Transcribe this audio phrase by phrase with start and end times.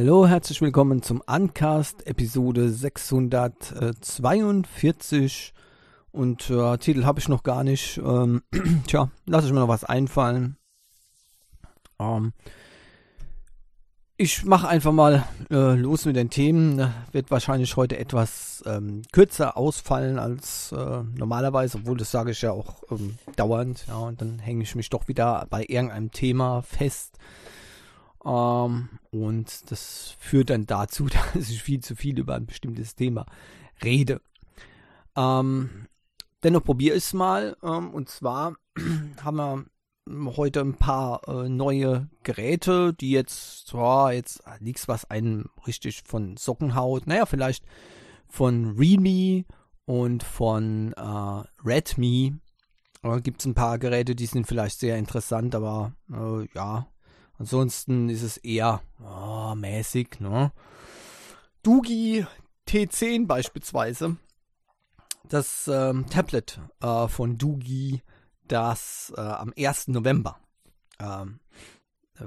[0.00, 5.52] Hallo, herzlich willkommen zum Uncast Episode 642
[6.12, 7.98] und äh, Titel habe ich noch gar nicht.
[7.98, 8.44] Ähm,
[8.86, 10.56] tja, lasse ich mir noch was einfallen.
[11.98, 12.32] Ähm,
[14.16, 16.94] ich mache einfach mal äh, los mit den Themen.
[17.10, 22.52] Wird wahrscheinlich heute etwas ähm, kürzer ausfallen als äh, normalerweise, obwohl das sage ich ja
[22.52, 23.84] auch ähm, dauernd.
[23.88, 27.18] Ja, und dann hänge ich mich doch wieder bei irgendeinem Thema fest.
[28.24, 33.26] Ähm, und das führt dann dazu, dass ich viel zu viel über ein bestimmtes Thema
[33.82, 34.20] rede.
[35.16, 35.86] Ähm,
[36.42, 37.56] dennoch probiere ich es mal.
[37.62, 38.54] Ähm, und zwar
[39.22, 39.64] haben wir
[40.36, 46.36] heute ein paar äh, neue Geräte, die jetzt zwar jetzt nichts, was einen richtig von
[46.36, 47.06] Socken haut.
[47.06, 47.64] Naja, vielleicht
[48.26, 49.44] von Realme
[49.84, 52.34] und von äh, Redmi.
[53.02, 56.86] Äh, Gibt es ein paar Geräte, die sind vielleicht sehr interessant, aber äh, ja,
[57.38, 60.52] Ansonsten ist es eher oh, mäßig, ne?
[61.62, 62.26] Dugi
[62.66, 64.16] T10 beispielsweise.
[65.24, 68.02] Das ähm, Tablet äh, von Dugi,
[68.46, 69.88] das äh, am 1.
[69.88, 70.38] November
[70.98, 71.40] ähm,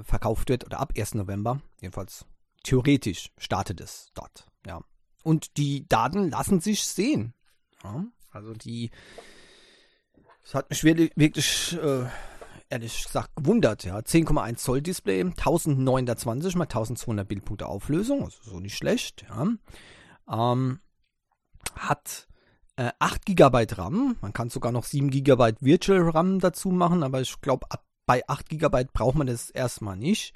[0.02, 1.14] verkauft wird, oder ab 1.
[1.14, 2.24] November, jedenfalls
[2.62, 4.80] theoretisch startet es dort, ja.
[5.24, 7.34] Und die Daten lassen sich sehen.
[7.84, 8.06] Ja?
[8.30, 8.90] Also die,
[10.44, 12.06] es hat mich wirklich, wirklich äh,
[12.72, 13.84] ehrlich gesagt gewundert.
[13.84, 19.24] Ja, 10,1 Zoll Display, 1920 mal 1200 Bildpunkte Auflösung, also so nicht schlecht.
[19.28, 19.46] Ja.
[20.52, 20.80] Ähm,
[21.76, 22.26] hat
[22.76, 27.20] äh, 8 GB RAM, man kann sogar noch 7 GB Virtual RAM dazu machen, aber
[27.20, 27.66] ich glaube,
[28.06, 30.34] bei 8 GB braucht man das erstmal nicht.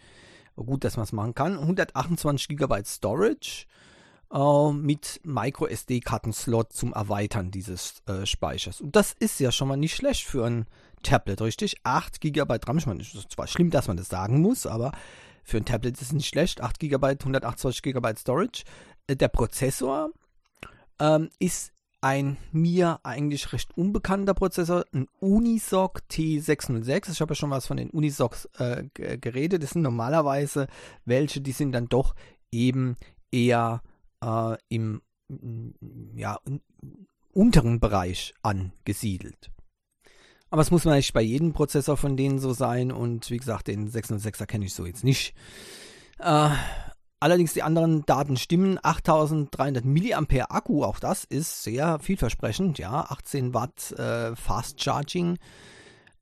[0.54, 1.58] Gut, dass man es machen kann.
[1.58, 3.66] 128 GB Storage
[4.32, 8.80] äh, mit Micro SD-Kartenslot zum Erweitern dieses äh, Speichers.
[8.80, 10.66] Und das ist ja schon mal nicht schlecht für ein
[11.03, 11.77] Tablet, richtig?
[11.84, 12.79] 8 GB RAM.
[12.79, 14.93] Ich meine, es ist zwar schlimm, dass man das sagen muss, aber
[15.45, 16.61] für ein Tablet ist es nicht schlecht.
[16.61, 18.65] 8 GB, 128 GB Storage.
[19.07, 20.11] Äh, der Prozessor
[20.99, 27.13] ähm, ist ein mir eigentlich recht unbekannter Prozessor, ein Unisoc T606.
[27.13, 29.63] Ich habe ja schon was von den Unisocs äh, geredet.
[29.63, 30.69] Das sind normalerweise
[31.05, 32.15] welche, die sind dann doch
[32.53, 32.97] eben
[33.31, 33.83] eher
[34.23, 35.03] äh, im
[36.15, 36.39] ja,
[37.33, 39.51] unteren Bereich angesiedelt.
[40.51, 42.93] Aber es muss man nicht bei jedem Prozessor von denen so sein.
[42.93, 45.34] Und wie gesagt, den 606er kenne ich so jetzt nicht.
[46.19, 46.51] Äh,
[47.21, 48.79] allerdings die anderen Daten stimmen.
[48.83, 52.79] 8300 mAh Akku, auch das ist sehr vielversprechend.
[52.79, 55.39] Ja, 18 Watt äh, Fast Charging.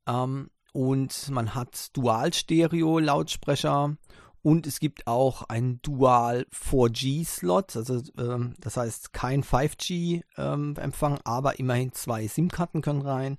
[0.07, 3.95] Ähm, und man hat Dual-Stereo-Lautsprecher.
[4.41, 11.57] Und es gibt auch einen Dual 4G-Slot, also ähm, das heißt kein 5G-Empfang, ähm, aber
[11.57, 13.37] immerhin zwei SIM-Karten können rein.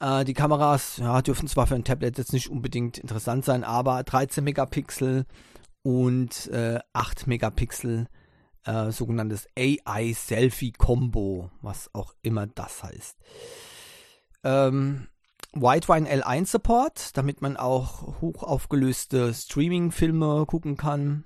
[0.00, 4.02] Äh, die Kameras ja, dürfen zwar für ein Tablet jetzt nicht unbedingt interessant sein, aber
[4.02, 5.26] 13 Megapixel
[5.82, 8.06] und äh, 8 Megapixel
[8.64, 13.16] äh, sogenanntes AI Selfie Combo, was auch immer das heißt.
[14.44, 15.08] Ähm,
[15.54, 21.24] Widevine L1 Support, damit man auch hochaufgelöste Streaming-Filme gucken kann.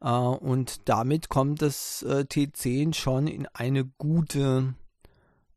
[0.00, 4.74] Uh, und damit kommt das äh, T10 schon in eine gute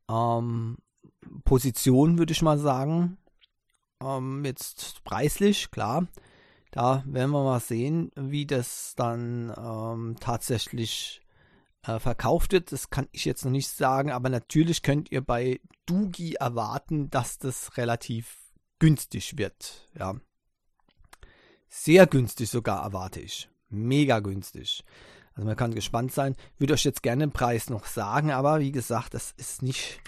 [0.10, 0.78] ähm,
[1.44, 3.18] Position, würde ich mal sagen.
[4.04, 6.08] Ähm, jetzt preislich, klar.
[6.72, 11.22] Da werden wir mal sehen, wie das dann ähm, tatsächlich
[11.84, 12.72] äh, verkauft wird.
[12.72, 17.38] Das kann ich jetzt noch nicht sagen, aber natürlich könnt ihr bei Dugi erwarten, dass
[17.38, 18.38] das relativ
[18.80, 19.90] günstig wird.
[19.98, 20.16] Ja.
[21.68, 23.50] Sehr günstig sogar erwarte ich.
[23.70, 24.84] Mega günstig.
[25.34, 26.36] Also man kann gespannt sein.
[26.58, 30.02] Würde euch jetzt gerne den Preis noch sagen, aber wie gesagt, das ist nicht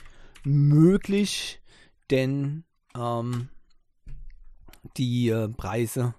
[0.45, 1.62] möglich,
[2.10, 2.63] denn
[2.95, 3.50] ähm,
[4.98, 6.16] die äh, Preise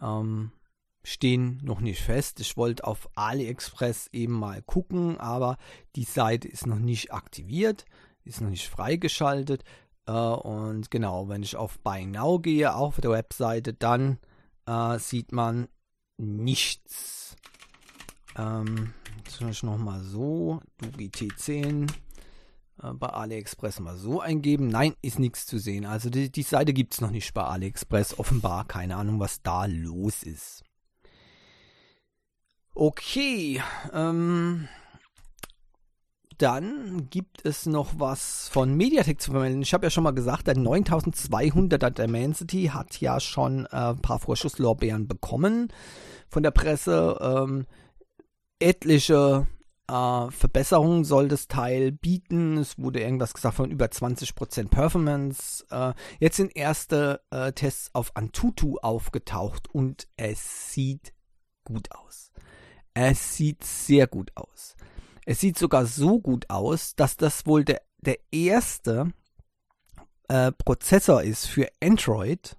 [0.00, 0.52] ähm,
[1.02, 2.40] stehen noch nicht fest.
[2.40, 5.56] Ich wollte auf AliExpress eben mal gucken, aber
[5.96, 7.84] die Seite ist noch nicht aktiviert,
[8.24, 9.64] ist noch nicht freigeschaltet.
[10.06, 14.18] Äh, und genau, wenn ich auf Buy Now gehe, auf der Webseite, dann
[14.66, 15.68] äh, sieht man
[16.18, 17.36] nichts.
[18.36, 21.90] Ähm, jetzt ich nochmal so, Dugi T10
[22.82, 24.68] äh, bei AliExpress mal so eingeben.
[24.68, 25.86] Nein, ist nichts zu sehen.
[25.86, 28.18] Also die, die Seite gibt es noch nicht bei AliExpress.
[28.18, 30.62] Offenbar keine Ahnung, was da los ist.
[32.74, 33.62] Okay,
[33.92, 34.68] ähm,
[36.38, 39.60] dann gibt es noch was von Mediatek zu vermelden.
[39.60, 44.18] Ich habe ja schon mal gesagt, der 9200er Dimensity hat ja schon äh, ein paar
[44.18, 45.68] Vorschusslorbeeren bekommen
[46.28, 47.18] von der Presse.
[47.20, 47.66] Ähm,
[48.58, 49.46] etliche
[49.90, 52.58] äh, Verbesserungen soll das Teil bieten.
[52.58, 55.64] Es wurde irgendwas gesagt von über 20% Performance.
[55.70, 61.12] Äh, jetzt sind erste äh, Tests auf Antutu aufgetaucht und es sieht
[61.64, 62.30] gut aus.
[62.94, 64.76] Es sieht sehr gut aus.
[65.26, 69.12] Es sieht sogar so gut aus, dass das wohl der, der erste
[70.28, 72.56] äh, Prozessor ist für Android,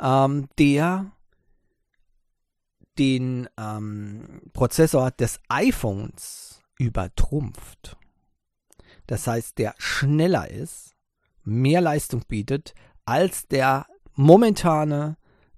[0.00, 1.12] ähm, der
[2.98, 7.96] den ähm, Prozessor des iPhones übertrumpft.
[9.06, 10.94] Das heißt, der schneller ist,
[11.42, 12.74] mehr Leistung bietet
[13.04, 15.16] als der momentane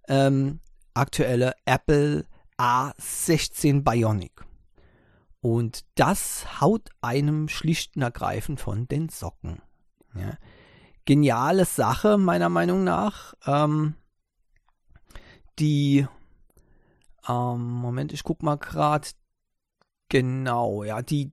[0.09, 0.61] ähm,
[0.95, 2.27] aktuelle Apple
[2.59, 4.45] A16 Bionic.
[5.41, 9.63] Und das haut einem schlicht und ergreifend von den Socken.
[10.15, 10.37] Ja.
[11.07, 13.35] Geniale Sache, meiner Meinung nach.
[13.47, 13.95] Ähm,
[15.59, 16.07] die,
[17.29, 19.09] ähm, Moment, ich guck mal gerade.
[20.09, 21.31] Genau, ja, die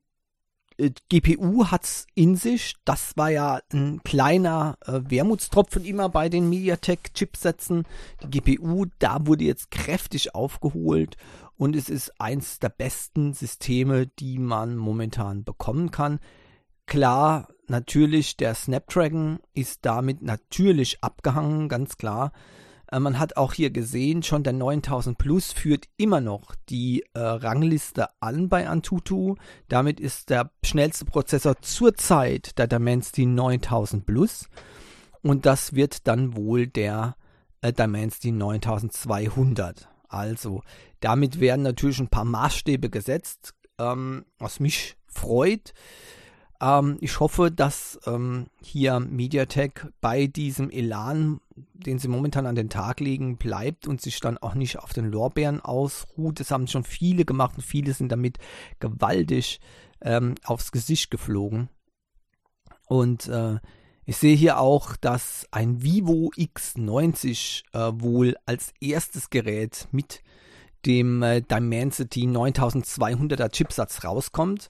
[0.78, 2.76] äh, GPU hat's in sich.
[2.86, 7.86] Das war ja ein kleiner äh, Wermutstropfen immer bei den MediaTek-Chipsätzen.
[8.24, 11.18] Die GPU, da wurde jetzt kräftig aufgeholt
[11.58, 16.20] und es ist eins der besten Systeme, die man momentan bekommen kann.
[16.86, 22.32] Klar, natürlich, der Snapdragon ist damit natürlich abgehangen, ganz klar.
[22.92, 27.20] Äh, man hat auch hier gesehen, schon der 9000 Plus führt immer noch die äh,
[27.20, 29.36] Rangliste an bei Antutu.
[29.68, 34.50] Damit ist der schnellste Prozessor zurzeit der Dimensity 9000 Plus.
[35.22, 37.16] Und das wird dann wohl der
[37.62, 39.90] äh, Dimensity 9200.
[40.10, 40.62] Also,
[41.02, 45.74] damit werden natürlich ein paar Maßstäbe gesetzt, ähm, was mich freut.
[46.62, 52.70] Ähm, ich hoffe, dass ähm, hier MediaTek bei diesem Elan, den sie momentan an den
[52.70, 56.40] Tag legen, bleibt und sich dann auch nicht auf den Lorbeeren ausruht.
[56.40, 58.38] Das haben schon viele gemacht und viele sind damit
[58.80, 59.60] gewaltig
[60.02, 61.70] ähm, aufs Gesicht geflogen.
[62.88, 63.60] Und äh,
[64.06, 70.24] ich sehe hier auch, dass ein Vivo X90 äh, wohl als erstes Gerät mit
[70.86, 74.70] dem äh, Dimensity 9200er Chipsatz rauskommt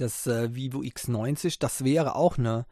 [0.00, 1.56] das äh, Vivo X90.
[1.58, 2.66] Das wäre auch eine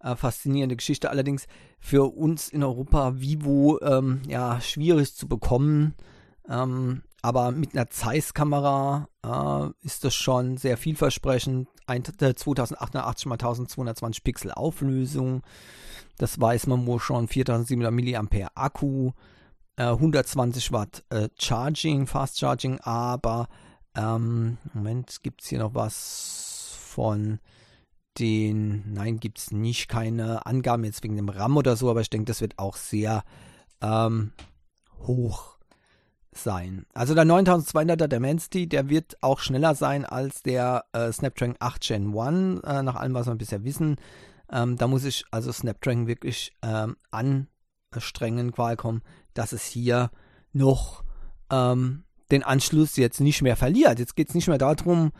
[0.00, 1.10] äh, faszinierende Geschichte.
[1.10, 1.46] Allerdings
[1.80, 5.94] für uns in Europa Vivo ähm, ja schwierig zu bekommen.
[6.48, 11.68] Ähm, aber mit einer Zeiss-Kamera äh, ist das schon sehr vielversprechend.
[11.86, 15.42] Ein, äh, 2880 x 1220 Pixel Auflösung.
[16.18, 17.28] Das weiß man wohl schon.
[17.28, 19.12] 4700 mAh Akku.
[19.76, 23.48] 120 äh, Watt äh, Charging, Fast Charging, aber
[23.96, 26.53] ähm, Moment, gibt es hier noch was?
[26.94, 27.40] Von
[28.18, 32.10] den, nein, gibt es nicht, keine Angaben jetzt wegen dem RAM oder so, aber ich
[32.10, 33.24] denke, das wird auch sehr
[33.82, 34.32] ähm,
[35.00, 35.56] hoch
[36.32, 36.86] sein.
[36.94, 42.16] Also der 9200er Dimensity, der wird auch schneller sein als der äh, Snapdragon 8 Gen
[42.16, 43.96] 1, äh, nach allem, was wir bisher wissen.
[44.52, 50.10] Ähm, da muss ich also Snapdragon wirklich ähm, anstrengen, Qualcomm, dass es hier
[50.52, 51.02] noch
[51.50, 53.98] ähm, den Anschluss jetzt nicht mehr verliert.
[53.98, 55.12] Jetzt geht es nicht mehr darum,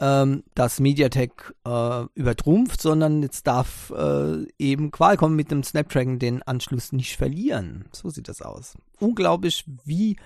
[0.00, 6.42] ähm, das MediaTek äh, übertrumpft, sondern jetzt darf äh, eben Qualcomm mit dem Snapdragon den
[6.42, 7.88] Anschluss nicht verlieren.
[7.92, 8.76] So sieht das aus.
[9.00, 10.16] Unglaublich, wie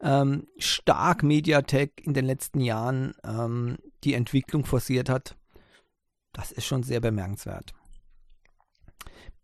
[0.00, 5.36] ähm, stark MediaTek in den letzten Jahren ähm, die Entwicklung forciert hat.
[6.32, 7.72] Das ist schon sehr bemerkenswert.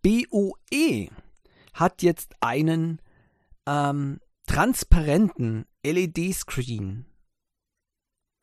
[0.02, 1.08] BOE
[1.74, 3.00] hat jetzt einen
[3.66, 7.04] ähm, transparenten LED-Screen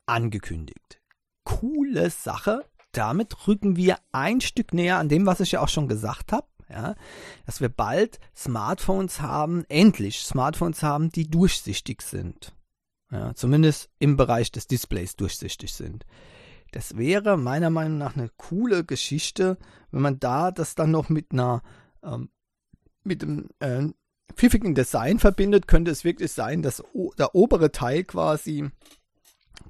[0.06, 1.00] angekündigt
[1.46, 2.66] coole Sache.
[2.92, 6.46] Damit rücken wir ein Stück näher an dem, was ich ja auch schon gesagt habe.
[6.68, 6.96] Ja,
[7.46, 12.52] dass wir bald Smartphones haben, endlich Smartphones haben, die durchsichtig sind.
[13.12, 16.04] Ja, zumindest im Bereich des Displays durchsichtig sind.
[16.72, 19.58] Das wäre meiner Meinung nach eine coole Geschichte,
[19.92, 21.62] wenn man da das dann noch mit einer
[22.02, 22.30] ähm,
[23.04, 23.86] mit dem äh,
[24.34, 26.82] pfiffigen Design verbindet, könnte es wirklich sein, dass
[27.18, 28.70] der obere Teil quasi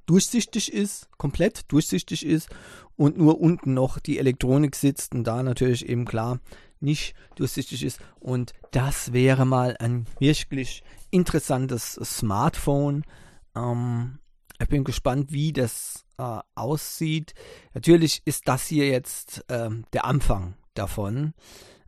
[0.07, 2.49] durchsichtig ist, komplett durchsichtig ist
[2.97, 6.41] und nur unten noch die Elektronik sitzt und da natürlich eben klar
[6.81, 8.01] nicht durchsichtig ist.
[8.21, 13.05] Und das wäre mal ein wirklich interessantes Smartphone.
[13.55, 14.19] Ähm,
[14.61, 17.35] ich bin gespannt, wie das äh, aussieht.
[17.75, 21.35] Natürlich ist das hier jetzt äh, der Anfang davon.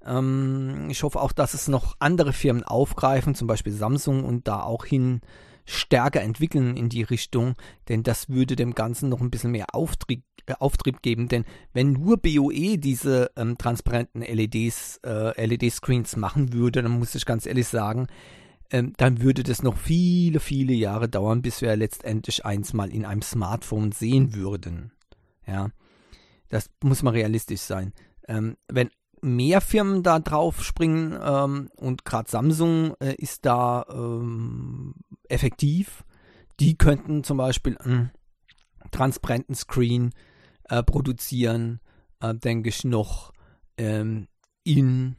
[0.05, 4.63] Ähm, ich hoffe auch, dass es noch andere Firmen aufgreifen, zum Beispiel Samsung und da
[4.63, 5.21] auch hin
[5.69, 7.55] stärker entwickeln in die Richtung,
[7.89, 11.29] denn das würde dem Ganzen noch ein bisschen mehr Auftrieb, äh, Auftrieb geben.
[11.29, 11.45] Denn
[11.75, 17.45] wenn nur BOE diese ähm, transparenten LEDs, äh, LED-Screens machen würde, dann muss ich ganz
[17.45, 18.07] ehrlich sagen,
[18.71, 23.05] ähm, dann würde das noch viele, viele Jahre dauern, bis wir letztendlich eins mal in
[23.05, 24.93] einem Smartphone sehen würden.
[25.47, 25.69] Ja,
[26.49, 27.93] das muss mal realistisch sein.
[28.27, 28.91] Ähm, wenn
[29.23, 34.95] mehr Firmen da drauf springen ähm, und gerade Samsung äh, ist da ähm,
[35.29, 36.05] effektiv.
[36.61, 38.11] Die könnten zum Beispiel einen
[38.91, 40.13] transparenten Screen
[40.65, 41.81] äh, produzieren,
[42.21, 43.33] äh, denke ich, noch
[43.77, 44.29] ähm,
[44.65, 45.17] in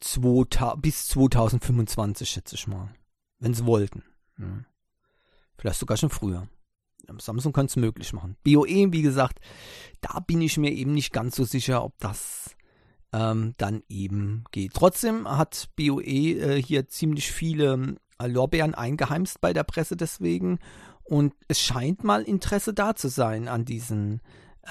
[0.00, 2.94] 2000, bis 2025, schätze ich mal.
[3.38, 4.04] Wenn sie wollten.
[4.38, 4.64] Ja.
[5.56, 6.48] Vielleicht sogar schon früher.
[7.18, 8.36] Samsung könnte es möglich machen.
[8.44, 9.40] BOE, wie gesagt,
[10.00, 12.54] da bin ich mir eben nicht ganz so sicher, ob das
[13.12, 14.74] ähm, dann eben geht.
[14.74, 20.58] Trotzdem hat BOE äh, hier ziemlich viele äh, Lorbeeren eingeheimst bei der Presse deswegen
[21.04, 24.20] und es scheint mal Interesse da zu sein an diesen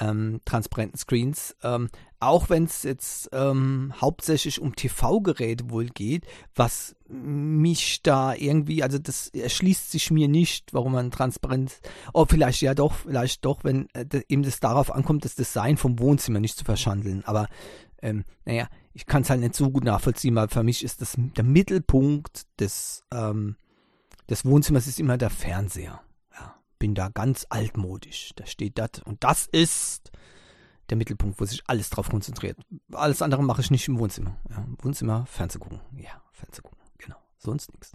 [0.00, 1.56] ähm, transparenten Screens.
[1.62, 1.88] Ähm,
[2.20, 8.98] auch wenn es jetzt ähm, hauptsächlich um TV-Geräte wohl geht, was mich da irgendwie, also
[8.98, 11.80] das erschließt sich mir nicht, warum man transparent,
[12.12, 15.98] oh vielleicht ja doch, vielleicht doch, wenn äh, eben das darauf ankommt, das Design vom
[15.98, 17.24] Wohnzimmer nicht zu verschandeln.
[17.24, 17.48] Aber
[18.02, 21.14] ähm, naja, ich kann es halt nicht so gut nachvollziehen, weil für mich ist das
[21.16, 23.56] der Mittelpunkt des, ähm,
[24.28, 26.00] des Wohnzimmers ist immer der Fernseher
[26.78, 28.30] bin da ganz altmodisch.
[28.36, 30.10] Da steht das und das ist
[30.90, 32.58] der Mittelpunkt, wo sich alles drauf konzentriert.
[32.92, 34.36] Alles andere mache ich nicht im Wohnzimmer.
[34.48, 35.80] Ja, Wohnzimmer, Fernseh gucken.
[35.96, 36.78] Ja, Fernseh gucken.
[36.98, 37.16] Genau.
[37.36, 37.92] Sonst nichts.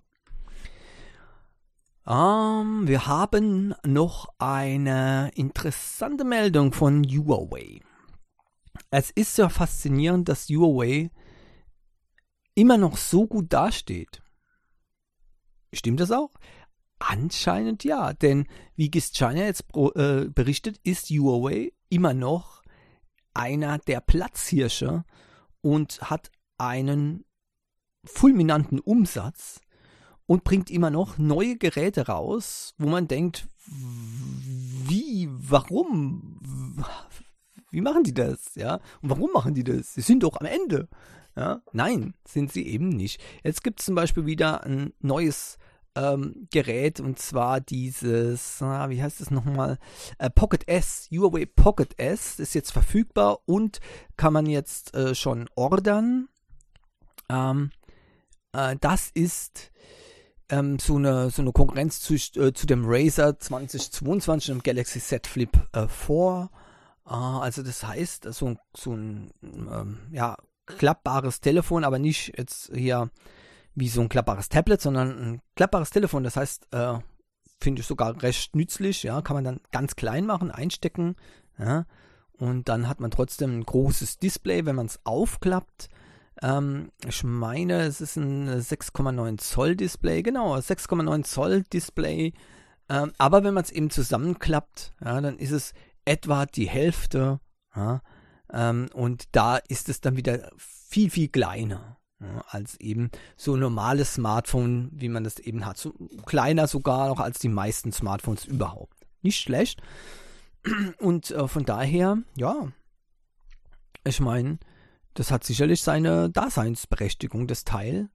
[2.06, 7.80] Ähm, wir haben noch eine interessante Meldung von Huawei.
[8.90, 11.12] Es ist ja faszinierend, dass Huawei
[12.56, 14.22] immer noch so gut dasteht.
[15.74, 16.32] Stimmt das auch?
[17.00, 19.66] Anscheinend ja, denn wie GIST China jetzt
[19.96, 22.64] äh, berichtet, ist Huawei immer noch
[23.34, 25.04] einer der Platzhirsche
[25.62, 27.26] und hat einen
[28.06, 29.62] fulminanten Umsatz
[30.26, 36.40] und bringt immer noch neue Geräte raus, wo man denkt, wie, warum,
[37.74, 38.76] wie machen die das, ja?
[39.02, 39.94] Und warum machen die das?
[39.94, 40.88] Sie sind doch am Ende.
[41.36, 41.62] Ja?
[41.72, 43.20] Nein, sind sie eben nicht.
[43.44, 45.58] Jetzt gibt es zum Beispiel wieder ein neues
[45.96, 49.78] ähm, Gerät und zwar dieses, ah, wie heißt es nochmal,
[50.18, 53.80] äh, Pocket S, Huawei Pocket S ist jetzt verfügbar und
[54.18, 56.30] kann man jetzt äh, schon ordern.
[57.30, 57.72] Ähm,
[58.54, 59.72] äh, das ist
[60.50, 65.00] ähm, so, eine, so eine Konkurrenz zu, äh, zu dem Razer 2022 und dem Galaxy
[65.00, 66.50] Z Flip 4.
[67.06, 73.10] Äh, also das heißt, so, so ein ähm, ja, klappbares Telefon, aber nicht jetzt hier
[73.76, 76.24] wie so ein klappbares Tablet, sondern ein klappbares Telefon.
[76.24, 77.00] Das heißt, äh,
[77.60, 79.04] finde ich sogar recht nützlich.
[79.04, 81.16] Ja, kann man dann ganz klein machen, einstecken.
[81.58, 81.86] Ja,
[82.38, 85.90] und dann hat man trotzdem ein großes Display, wenn man es aufklappt.
[86.42, 90.24] Ähm, ich meine, es ist ein 6,9 Zoll Display.
[90.24, 92.34] Genau, 6,9 Zoll Display.
[92.90, 95.74] Ähm, aber wenn man es eben zusammenklappt, ja, dann ist es
[96.06, 97.40] etwa die Hälfte.
[97.76, 98.02] Ja,
[98.52, 101.98] ähm, und da ist es dann wieder viel, viel kleiner
[102.48, 105.78] als eben so ein normales Smartphone, wie man das eben hat.
[105.78, 105.94] So
[106.26, 109.06] kleiner sogar noch als die meisten Smartphones überhaupt.
[109.22, 109.82] Nicht schlecht.
[111.00, 112.72] Und äh, von daher, ja,
[114.06, 114.60] ich meine,
[115.14, 118.10] das hat sicherlich seine Daseinsberechtigung, das Teil.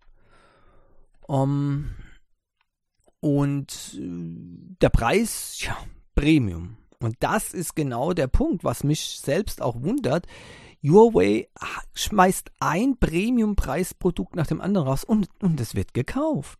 [1.26, 1.94] Um, ähm,
[3.20, 5.76] und äh, der Preis, ja,
[6.14, 6.76] Premium.
[7.00, 10.26] Und das ist genau der Punkt, was mich selbst auch wundert.
[10.82, 11.48] Huawei
[11.94, 16.58] schmeißt ein Premium-Preisprodukt nach dem anderen raus und, und es wird gekauft.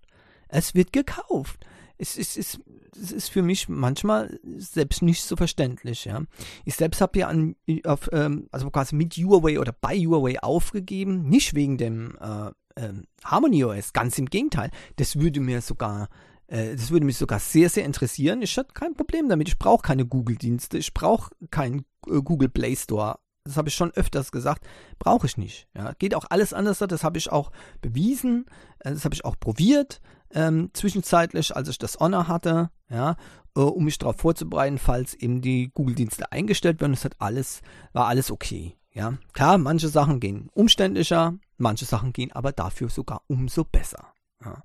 [0.49, 1.67] Es wird gekauft.
[1.99, 2.61] Es ist, es,
[3.01, 6.05] es ist für mich manchmal selbst nicht so verständlich.
[6.05, 6.23] Ja.
[6.65, 11.29] Ich selbst habe ja an, auf, ähm, also quasi mit Huawei oder bei Huawei aufgegeben,
[11.29, 12.93] nicht wegen dem äh, äh,
[13.25, 14.71] Harmony OS, ganz im Gegenteil.
[14.97, 16.09] Das würde mir sogar
[16.49, 18.43] äh, das würde mich sogar sehr, sehr interessieren.
[18.43, 19.49] Ich hatte kein Problem damit.
[19.49, 20.79] Ich brauche keine Google-Dienste.
[20.79, 24.67] Ich brauche keinen äh, Google Play Store das habe ich schon öfters gesagt,
[24.99, 25.69] brauche ich nicht.
[25.75, 27.51] Ja, geht auch alles anders, das habe ich auch
[27.81, 28.47] bewiesen,
[28.81, 30.01] äh, das habe ich auch probiert,
[30.31, 33.17] ähm, zwischenzeitlich, als ich das Honor hatte, ja,
[33.57, 36.93] äh, um mich darauf vorzubereiten, falls eben die Google-Dienste eingestellt werden.
[36.93, 37.63] Das hat alles,
[37.93, 38.77] war alles okay.
[38.93, 44.13] Ja, klar, manche Sachen gehen umständlicher, manche Sachen gehen aber dafür sogar umso besser.
[44.45, 44.63] Ja.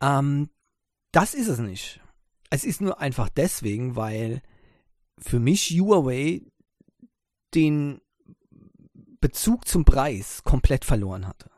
[0.00, 0.50] Ähm,
[1.14, 2.00] das ist es nicht.
[2.50, 4.42] Es ist nur einfach deswegen, weil
[5.18, 6.42] für mich Huawei
[7.54, 8.00] den
[9.20, 11.50] Bezug zum Preis komplett verloren hatte.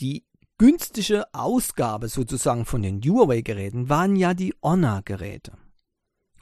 [0.00, 0.26] Die
[0.58, 5.56] günstige Ausgabe sozusagen von den Huawei-Geräten waren ja die Honor-Geräte.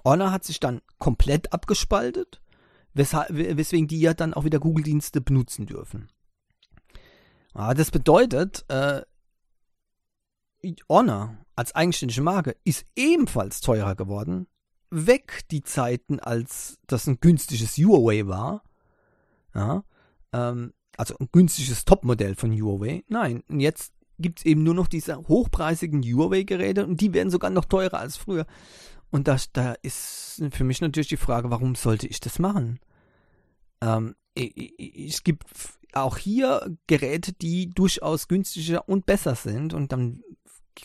[0.05, 2.43] Honor hat sich dann komplett abgespaltet,
[2.95, 6.11] weswegen die ja dann auch wieder Google-Dienste benutzen dürfen.
[7.55, 9.03] Aber das bedeutet, äh,
[10.89, 14.47] Honor als eigenständige Marke ist ebenfalls teurer geworden
[14.93, 18.63] weg die Zeiten, als das ein günstiges Huawei war.
[19.55, 19.85] Ja,
[20.33, 23.03] ähm, also ein günstiges Topmodell von Huawei.
[23.09, 27.65] Nein, jetzt gibt es eben nur noch diese hochpreisigen Huawei-Geräte und die werden sogar noch
[27.65, 28.47] teurer als früher.
[29.11, 32.79] Und das, da ist für mich natürlich die Frage, warum sollte ich das machen?
[33.81, 35.45] Ähm, es gibt
[35.93, 40.23] auch hier Geräte, die durchaus günstiger und besser sind und dann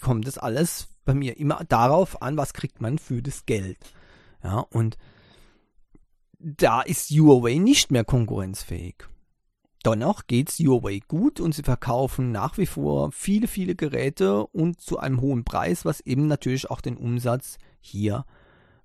[0.01, 3.77] kommt das alles bei mir immer darauf an, was kriegt man für das Geld.
[4.43, 4.97] Ja, und
[6.39, 9.05] da ist Huawei nicht mehr konkurrenzfähig.
[9.85, 14.81] Dennoch geht es Huawei gut und sie verkaufen nach wie vor viele, viele Geräte und
[14.81, 18.25] zu einem hohen Preis, was eben natürlich auch den Umsatz hier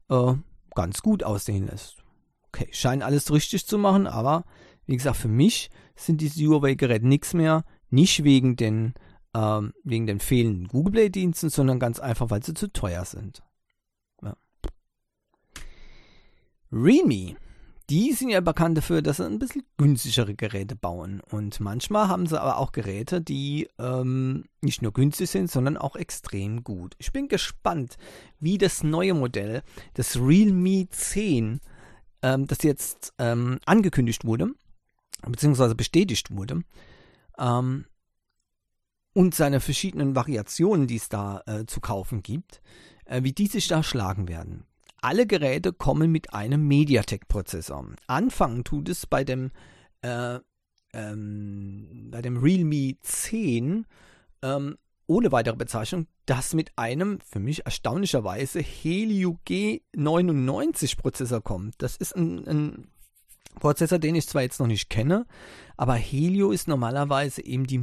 [0.09, 0.35] äh,
[0.75, 2.03] ganz gut aussehen lässt.
[2.49, 4.45] Okay, scheinen alles richtig zu machen, aber
[4.87, 8.95] wie gesagt, für mich sind diese Huawei-Geräte nichts mehr, nicht wegen den,
[9.35, 13.43] ähm, wegen den fehlenden Google Play-Diensten, sondern ganz einfach, weil sie zu teuer sind.
[14.23, 14.37] Ja.
[16.71, 17.37] Realme
[17.93, 21.21] die sind ja bekannt dafür, dass sie ein bisschen günstigere Geräte bauen.
[21.31, 25.95] Und manchmal haben sie aber auch Geräte, die ähm, nicht nur günstig sind, sondern auch
[25.95, 26.95] extrem gut.
[26.97, 27.97] Ich bin gespannt,
[28.41, 29.63] wie das neue Modell,
[29.93, 31.61] das Realme 10,
[32.23, 34.49] ähm, das jetzt ähm, angekündigt wurde,
[35.27, 36.63] beziehungsweise bestätigt wurde,
[37.39, 37.85] ähm,
[39.15, 42.63] und seine verschiedenen Variationen, die es da äh, zu kaufen gibt,
[43.05, 44.65] äh, wie die sich da schlagen werden.
[45.01, 47.87] Alle Geräte kommen mit einem MediaTek-Prozessor.
[48.07, 49.51] Anfangen tut es bei dem,
[50.03, 50.39] äh,
[50.93, 53.87] ähm, bei dem Realme 10
[54.43, 61.75] ähm, ohne weitere Bezeichnung, das mit einem für mich erstaunlicherweise Helio G99 Prozessor kommt.
[61.79, 62.89] Das ist ein, ein
[63.57, 65.27] Prozessor, den ich zwar jetzt noch nicht kenne,
[65.77, 67.79] aber Helio ist normalerweise eben die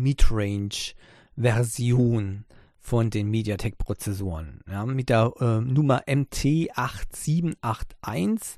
[1.39, 2.45] Midrange-Version
[2.81, 4.61] von den MediaTek-Prozessoren.
[4.69, 8.57] Ja, mit der äh, Nummer MT8781,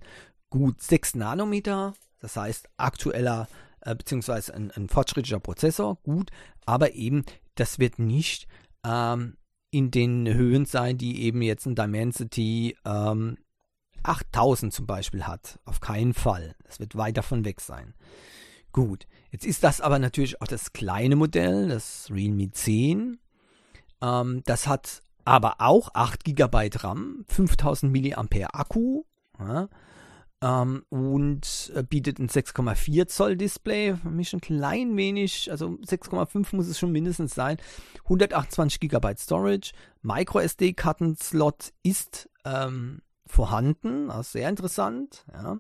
[0.50, 3.48] gut 6 Nanometer, das heißt aktueller
[3.82, 6.30] äh, beziehungsweise ein, ein, fortschrittlicher Prozessor, gut,
[6.65, 7.24] aber eben
[7.56, 8.48] das wird nicht
[8.86, 9.38] ähm,
[9.72, 13.38] in den Höhen sein, die eben jetzt ein Dimensity ähm,
[14.04, 15.60] 8000 zum Beispiel hat.
[15.65, 16.56] Auf keinen Fall.
[16.63, 17.94] Das wird weit davon weg sein.
[18.72, 23.20] Gut, jetzt ist das aber natürlich auch das kleine Modell, das Realme 10.
[24.02, 29.04] Ähm, das hat aber auch 8 GB RAM, 5000 mAh Akku
[29.39, 29.70] ja,
[30.41, 33.96] ähm, und äh, bietet ein 6,4 Zoll Display.
[33.96, 37.58] Für mich ein klein wenig, also 6,5 muss es schon mindestens sein.
[38.04, 45.26] 128 GB Storage, Micro SD-Karten-Slot ist ähm, vorhanden, also sehr interessant.
[45.32, 45.60] Ja.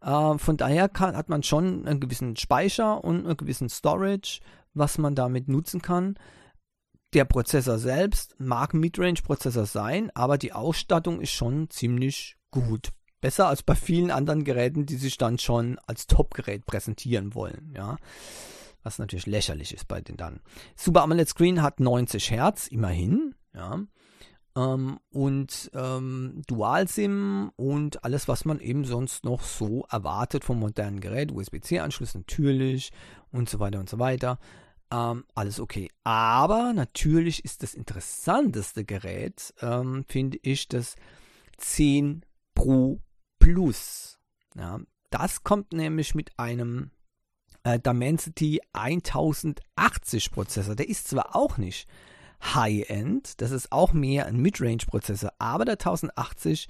[0.00, 4.40] Äh, von daher kann, hat man schon einen gewissen Speicher und einen gewissen Storage,
[4.74, 6.16] was man damit nutzen kann
[7.14, 12.90] der Prozessor selbst mag Midrange-Prozessor sein, aber die Ausstattung ist schon ziemlich gut.
[13.20, 17.96] Besser als bei vielen anderen Geräten, die sich dann schon als Top-Gerät präsentieren wollen, ja.
[18.82, 20.40] Was natürlich lächerlich ist bei den dann.
[20.76, 23.80] Super AMOLED Screen hat 90 Hertz, immerhin, ja.
[24.58, 31.00] Ähm, und ähm, Dual-SIM und alles, was man eben sonst noch so erwartet vom modernen
[31.00, 31.30] Gerät.
[31.30, 32.90] USB-C-Anschluss natürlich
[33.30, 34.38] und so weiter und so weiter.
[34.90, 35.90] Ähm, alles okay.
[36.02, 40.96] Aber natürlich ist das interessanteste Gerät, ähm, finde ich, das
[41.58, 43.00] 10 Pro
[43.38, 44.18] Plus.
[44.56, 46.90] Ja, das kommt nämlich mit einem
[47.62, 50.74] äh, Dimensity 1080 Prozessor.
[50.74, 51.88] Der ist zwar auch nicht
[52.42, 56.68] High-End, das ist auch mehr ein Midrange-Prozessor, aber der 1080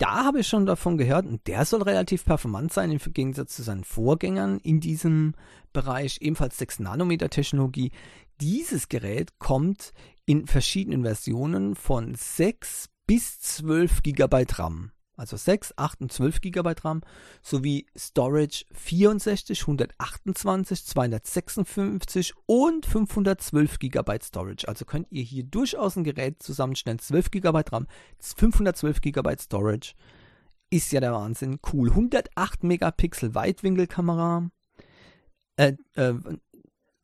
[0.00, 3.62] da habe ich schon davon gehört und der soll relativ performant sein im Gegensatz zu
[3.62, 5.34] seinen Vorgängern in diesem
[5.74, 7.92] Bereich, ebenfalls 6 Nanometer Technologie.
[8.40, 9.92] Dieses Gerät kommt
[10.24, 16.74] in verschiedenen Versionen von 6 bis 12 GB RAM also 6, 8 und 12 GB
[16.82, 17.02] RAM,
[17.42, 24.66] sowie Storage 64, 128, 256 und 512 GB Storage.
[24.66, 27.86] Also könnt ihr hier durchaus ein Gerät zusammenstellen, 12 GB RAM,
[28.18, 29.94] 512 GB Storage.
[30.70, 31.58] Ist ja der Wahnsinn.
[31.72, 31.90] Cool.
[31.90, 34.50] 108 Megapixel Weitwinkelkamera.
[35.56, 36.14] Äh, äh,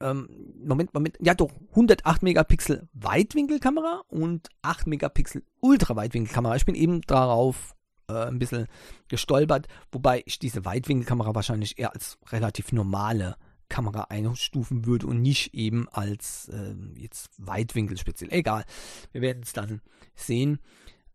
[0.00, 0.29] ähm,
[0.64, 6.57] Moment, Moment, ja doch, 108 Megapixel Weitwinkelkamera und 8 Megapixel Ultraweitwinkelkamera.
[6.57, 7.75] Ich bin eben darauf
[8.08, 8.66] äh, ein bisschen
[9.08, 13.36] gestolpert, wobei ich diese Weitwinkelkamera wahrscheinlich eher als relativ normale
[13.68, 18.32] Kamera einstufen würde und nicht eben als äh, jetzt Weitwinkel speziell.
[18.32, 18.64] Egal,
[19.12, 19.80] wir werden es dann
[20.14, 20.60] sehen.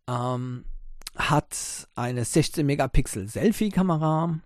[0.08, 0.66] Ähm,
[1.16, 4.40] hat eine 16 Megapixel Selfie-Kamera,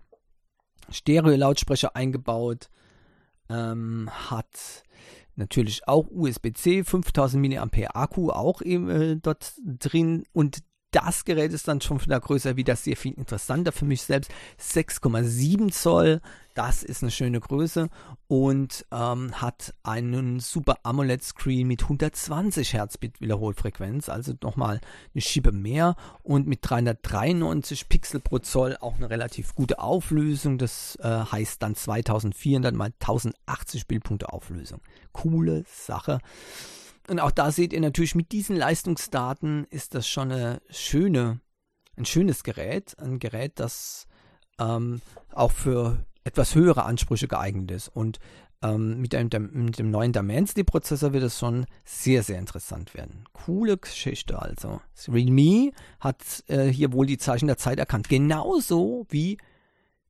[0.88, 2.70] Stereo-Lautsprecher eingebaut,
[3.48, 4.84] ähm, hat
[5.36, 10.62] natürlich auch USB-C, 5000 mAh Akku auch eben, äh, dort drin und
[10.96, 14.30] das Gerät ist dann schon von der Größe wieder sehr viel interessanter für mich selbst.
[14.58, 16.22] 6,7 Zoll,
[16.54, 17.90] das ist eine schöne Größe
[18.28, 24.80] und ähm, hat einen super AMOLED-Screen mit 120 Hertz Bit-Wiederholfrequenz, also nochmal
[25.14, 30.56] eine Schiebe mehr und mit 393 Pixel pro Zoll auch eine relativ gute Auflösung.
[30.56, 34.80] Das äh, heißt dann 2400 mal 1080 Bildpunkte Auflösung.
[35.12, 36.20] Coole Sache.
[37.08, 41.40] Und auch da seht ihr natürlich mit diesen Leistungsdaten ist das schon eine schöne,
[41.96, 44.06] ein schönes Gerät, ein Gerät, das
[44.58, 45.00] ähm,
[45.32, 47.88] auch für etwas höhere Ansprüche geeignet ist.
[47.88, 48.18] Und
[48.62, 53.24] ähm, mit, dem, mit dem neuen Dimensity-Prozessor wird es schon sehr, sehr interessant werden.
[53.32, 54.80] Coole Geschichte also.
[55.08, 58.08] Realme hat äh, hier wohl die Zeichen der Zeit erkannt.
[58.08, 59.38] Genauso wie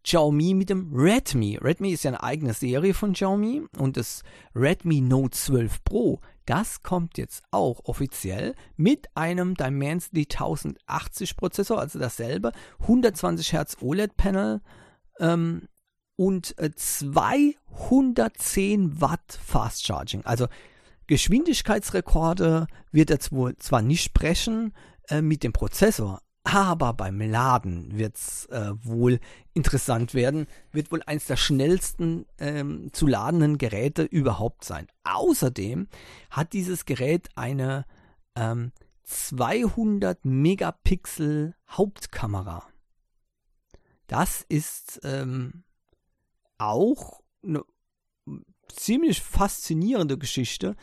[0.07, 1.59] Xiaomi mit dem Redmi.
[1.61, 4.23] Redmi ist ja eine eigene Serie von Xiaomi und das
[4.55, 11.99] Redmi Note 12 Pro, das kommt jetzt auch offiziell mit einem Dimensity 1080 Prozessor, also
[11.99, 14.61] dasselbe, 120 Hertz OLED Panel
[15.19, 15.67] ähm,
[16.15, 20.25] und äh, 210 Watt Fast Charging.
[20.25, 20.47] Also
[21.09, 24.73] Geschwindigkeitsrekorde wird er zwar nicht brechen
[25.09, 29.19] äh, mit dem Prozessor, aber beim Laden wird es äh, wohl
[29.53, 30.47] interessant werden.
[30.71, 34.87] Wird wohl eines der schnellsten ähm, zu ladenden Geräte überhaupt sein.
[35.03, 35.89] Außerdem
[36.31, 37.85] hat dieses Gerät eine
[38.37, 38.71] ähm,
[39.03, 42.63] 200 Megapixel Hauptkamera.
[44.07, 45.65] Das ist ähm,
[46.59, 47.65] auch eine
[48.69, 50.77] ziemlich faszinierende Geschichte.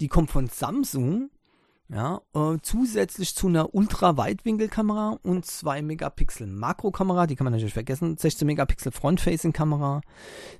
[0.00, 1.30] Die kommt von Samsung
[1.90, 8.16] ja, äh, zusätzlich zu einer Ultra-Weitwinkelkamera und 2 Megapixel Makrokamera, die kann man natürlich vergessen,
[8.16, 10.00] 16 Megapixel Front-Facing-Kamera.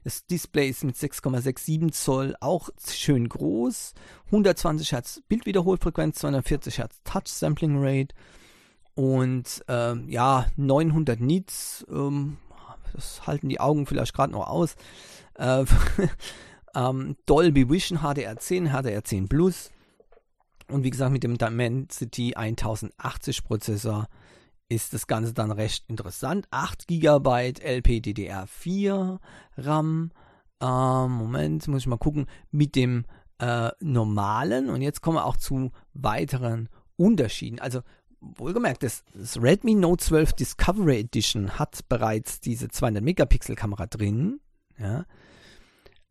[0.05, 3.95] Das Display ist mit 6,67 Zoll auch schön groß.
[4.27, 8.15] 120 Hertz Bildwiederholfrequenz, 240 Hertz Touch-Sampling Rate
[8.95, 11.87] und äh, ja, 900 Nits.
[11.91, 12.37] Ähm,
[12.93, 14.77] das halten die Augen vielleicht gerade noch aus.
[15.39, 15.65] Äh,
[16.75, 19.71] ähm, Dolby Vision HDR10, HDR10 Plus
[20.71, 24.09] und wie gesagt, mit dem Dimensity 1080 Prozessor
[24.69, 26.47] ist das Ganze dann recht interessant.
[26.51, 29.19] 8 GB LPDDR4
[29.59, 30.11] RAM.
[30.61, 32.27] Ähm, Moment, muss ich mal gucken.
[32.51, 33.05] Mit dem
[33.39, 34.71] äh, normalen.
[34.71, 37.59] Und jetzt kommen wir auch zu weiteren Unterschieden.
[37.59, 37.83] Also
[38.21, 44.41] wohlgemerkt, das, das, Redmi Note 12 Discovery Edition hat bereits diese 200 Megapixel Kamera drin.
[44.79, 45.05] Ja.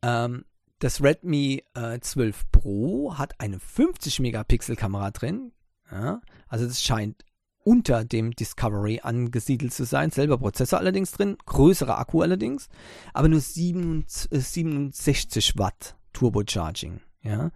[0.04, 0.46] Ähm,
[0.84, 5.54] das Redmi äh, 12 Pro hat eine 50 Megapixel Kamera drin.
[5.90, 7.24] Ja, also das scheint
[7.64, 10.12] unter dem Discovery angesiedelt zu sein.
[10.12, 12.68] Selber Prozessor allerdings drin, größerer Akku allerdings,
[13.14, 17.00] aber nur 67 Watt Turbocharging.
[17.22, 17.52] Ja.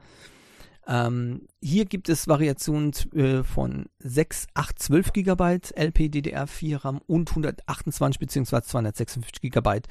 [0.88, 8.20] Ähm, hier gibt es Variationen äh, von 6, 8, 12 GB LPDDR4 RAM und 128
[8.20, 8.62] bzw.
[8.62, 9.82] 256 GB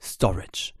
[0.00, 0.72] Storage.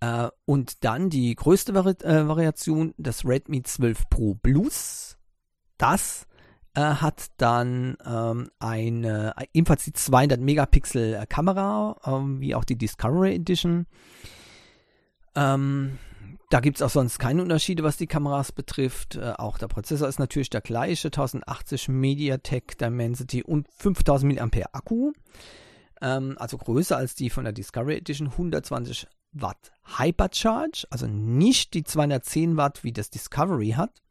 [0.00, 5.18] Äh, und dann die größte Vari äh, Variation, das Redmi 12 Pro Plus.
[5.76, 6.26] Das
[6.74, 12.78] äh, hat dann ähm, eine, ebenfalls die 200 Megapixel äh, Kamera, ähm, wie auch die
[12.78, 13.86] Discovery Edition.
[15.34, 15.98] Ähm,
[16.50, 19.16] da gibt es auch sonst keine Unterschiede, was die Kameras betrifft.
[19.16, 25.12] Äh, auch der Prozessor ist natürlich der gleiche, 1080 MediaTek Dimensity und 5000 mAh Akku.
[26.00, 31.84] Ähm, also größer als die von der Discovery Edition, 120 Watt Hypercharge, also nicht die
[31.84, 34.02] 210 Watt, wie das Discovery hat.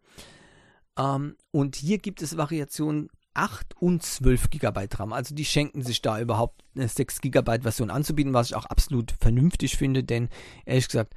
[0.98, 5.14] Ähm, und hier gibt es Variationen 8 und 12 GB RAM.
[5.14, 9.14] Also die schenken sich da überhaupt eine 6 GB Version anzubieten, was ich auch absolut
[9.20, 10.30] vernünftig finde, denn
[10.66, 11.14] ehrlich gesagt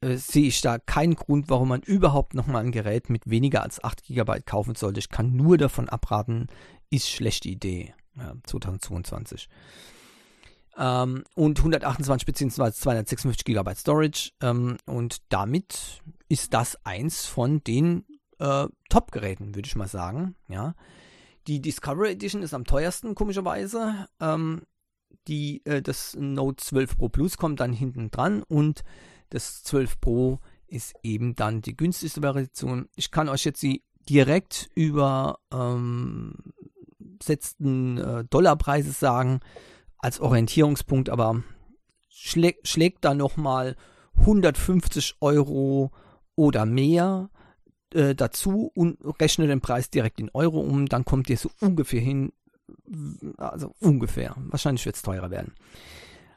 [0.00, 3.82] äh, sehe ich da keinen Grund, warum man überhaupt nochmal ein Gerät mit weniger als
[3.82, 5.00] 8 GB kaufen sollte.
[5.00, 6.46] Ich kann nur davon abraten,
[6.90, 7.94] ist schlechte Idee.
[8.16, 9.48] Ja, 2022
[10.78, 12.72] ähm, und 128 bzw.
[12.72, 14.30] 256 GB Storage.
[14.40, 18.04] Ähm, und damit ist das eins von den
[18.38, 20.36] äh, Top-Geräten, würde ich mal sagen.
[20.48, 20.74] Ja.
[21.46, 24.08] Die Discovery Edition ist am teuersten, komischerweise.
[24.20, 24.62] Ähm,
[25.28, 28.84] die, äh, das Note 12 Pro Plus kommt dann hinten dran und
[29.30, 32.88] das 12 Pro ist eben dann die günstigste Variation.
[32.94, 36.34] Ich kann euch jetzt die direkt über ähm,
[37.22, 39.40] setzten äh, Dollarpreise sagen
[40.04, 41.42] als Orientierungspunkt, aber
[42.10, 43.74] schlä schlägt da nochmal
[44.16, 45.92] 150 Euro
[46.36, 47.30] oder mehr
[47.94, 52.02] äh, dazu und rechne den Preis direkt in Euro um, dann kommt ihr so ungefähr
[52.02, 52.32] hin,
[53.38, 55.54] also ungefähr, wahrscheinlich wird es teurer werden.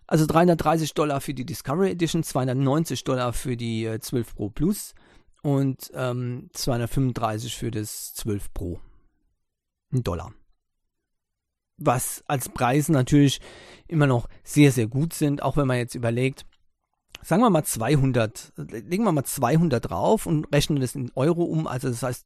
[0.08, 4.96] Also 330 Dollar für die Discovery Edition, 290 Dollar für die äh, 12 Pro Plus
[5.44, 8.80] und ähm, 235 für das 12 Pro.
[9.92, 10.34] Ein Dollar.
[11.78, 13.40] Was als Preise natürlich
[13.88, 16.46] immer noch sehr, sehr gut sind, auch wenn man jetzt überlegt,
[17.22, 21.68] sagen wir mal 200, legen wir mal 200 drauf und rechnen das in Euro um,
[21.68, 22.26] also das heißt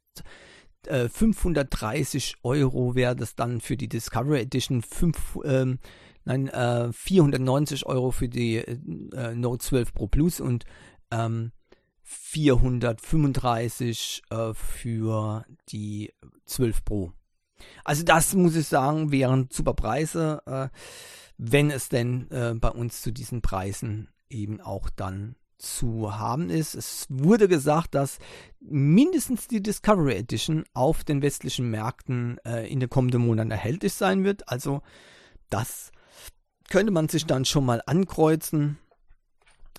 [0.87, 5.77] 530 äh, Euro wäre das dann für die Discovery Edition, 5, ähm,
[6.25, 10.65] nein, äh, 490 Euro für die äh, Note 12 Pro Plus und
[11.11, 11.51] ähm,
[12.03, 16.13] 435 äh, für die
[16.45, 17.13] 12 Pro.
[17.83, 20.67] Also das muss ich sagen, wären super Preise, äh,
[21.37, 26.75] wenn es denn äh, bei uns zu diesen Preisen eben auch dann zu haben ist.
[26.75, 28.17] Es wurde gesagt, dass
[28.59, 34.23] mindestens die Discovery Edition auf den westlichen Märkten äh, in den kommenden Monaten erhältlich sein
[34.23, 34.49] wird.
[34.49, 34.81] Also
[35.49, 35.91] das
[36.69, 38.79] könnte man sich dann schon mal ankreuzen.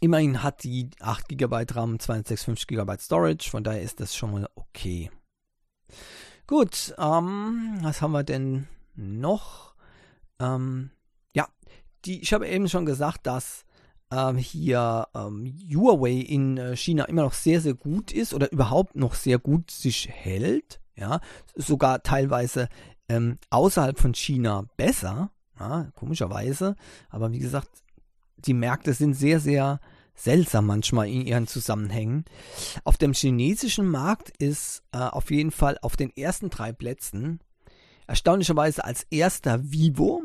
[0.01, 4.49] Immerhin hat die 8 GB RAM 256 GB Storage, von daher ist das schon mal
[4.55, 5.11] okay.
[6.47, 9.75] Gut, ähm, was haben wir denn noch?
[10.41, 10.91] Ähm,
[11.35, 11.47] ja,
[12.05, 13.65] die, ich habe eben schon gesagt, dass
[14.13, 18.97] ähm, hier ähm, Huawei in äh, China immer noch sehr, sehr gut ist oder überhaupt
[18.97, 20.81] noch sehr gut sich hält.
[20.95, 21.21] Ja,
[21.55, 22.69] sogar teilweise
[23.09, 25.31] ähm, außerhalb von China besser.
[25.59, 26.77] Ja, komischerweise.
[27.09, 27.69] Aber wie gesagt,
[28.37, 29.81] die Märkte sind sehr, sehr
[30.15, 32.25] seltsam manchmal in ihren Zusammenhängen.
[32.85, 37.41] Auf dem chinesischen Markt ist äh, auf jeden Fall auf den ersten drei Plätzen
[38.07, 40.23] erstaunlicherweise als erster Vivo,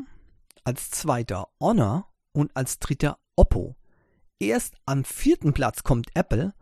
[0.63, 3.75] als zweiter Honor und als dritter Oppo.
[4.39, 6.53] Erst am vierten Platz kommt Apple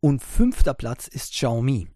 [0.00, 1.88] und fünfter Platz ist Xiaomi.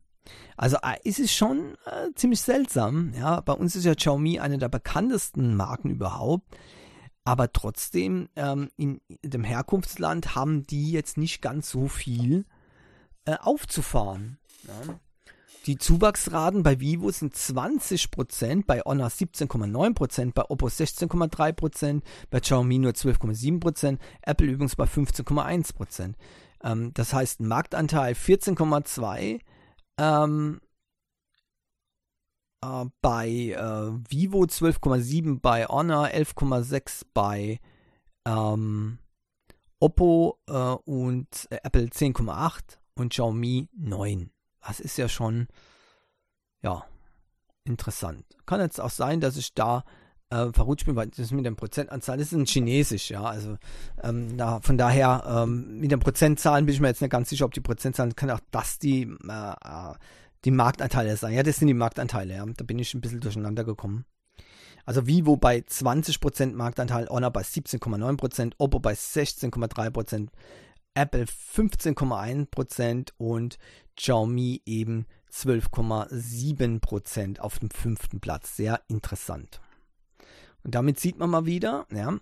[0.57, 3.13] Also äh, es ist schon äh, ziemlich seltsam.
[3.15, 6.57] Ja, bei uns ist ja Xiaomi eine der bekanntesten Marken überhaupt.
[7.29, 12.47] Aber trotzdem, ähm, in dem Herkunftsland haben die jetzt nicht ganz so viel
[13.27, 14.39] äh, aufzufahren.
[14.67, 14.99] Ja.
[15.67, 22.93] Die Zuwachsraten bei Vivo sind 20%, bei Honor 17,9%, bei Oppo 16,3%, bei Xiaomi nur
[22.93, 26.15] 12,7%, Apple übrigens bei 15,1%.
[26.65, 29.41] Ähm, das heißt, Marktanteil 14,2%,
[29.99, 30.63] ähm,
[32.63, 37.61] äh, bei äh, Vivo 12,7, bei Honor 11,6, bei
[38.27, 38.99] ähm,
[39.81, 44.31] Oppo äh, und Apple 10,8 und Xiaomi 9.
[44.67, 45.47] Das ist ja schon,
[46.63, 46.85] ja,
[47.65, 48.25] interessant.
[48.45, 49.85] Kann jetzt auch sein, dass ich da
[50.31, 53.57] äh, verrutscht bin, weil das mit dem Prozentanzahl, das ist ein Chinesisch, ja, also
[54.03, 57.45] ähm, da, von daher ähm, mit den Prozentzahlen bin ich mir jetzt nicht ganz sicher,
[57.45, 59.95] ob die Prozentzahlen, kann auch das die, äh, äh,
[60.45, 61.33] die Marktanteile sein.
[61.35, 64.05] Ja, das sind die Marktanteile, ja, da bin ich ein bisschen durcheinander gekommen.
[64.85, 70.29] Also Vivo bei 20% Marktanteil, Honor bei 17,9%, Oppo bei 16,3%,
[70.95, 73.59] Apple 15,1% und
[73.97, 78.57] Xiaomi eben 12,7% auf dem fünften Platz.
[78.57, 79.61] Sehr interessant.
[80.65, 82.19] Und damit sieht man mal wieder, ja,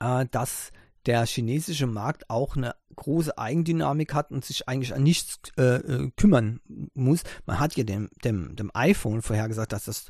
[0.00, 0.70] äh, dass
[1.06, 6.10] der chinesische Markt auch eine große Eigendynamik hat und sich eigentlich an nichts äh, äh
[6.16, 6.60] kümmern
[6.94, 7.22] muss.
[7.46, 10.06] Man hat ja dem, dem, dem iPhone vorhergesagt, dass das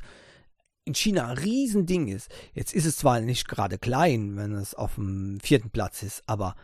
[0.85, 2.29] in China ein Riesending ist.
[2.53, 6.55] Jetzt ist es zwar nicht gerade klein, wenn es auf dem vierten Platz ist, aber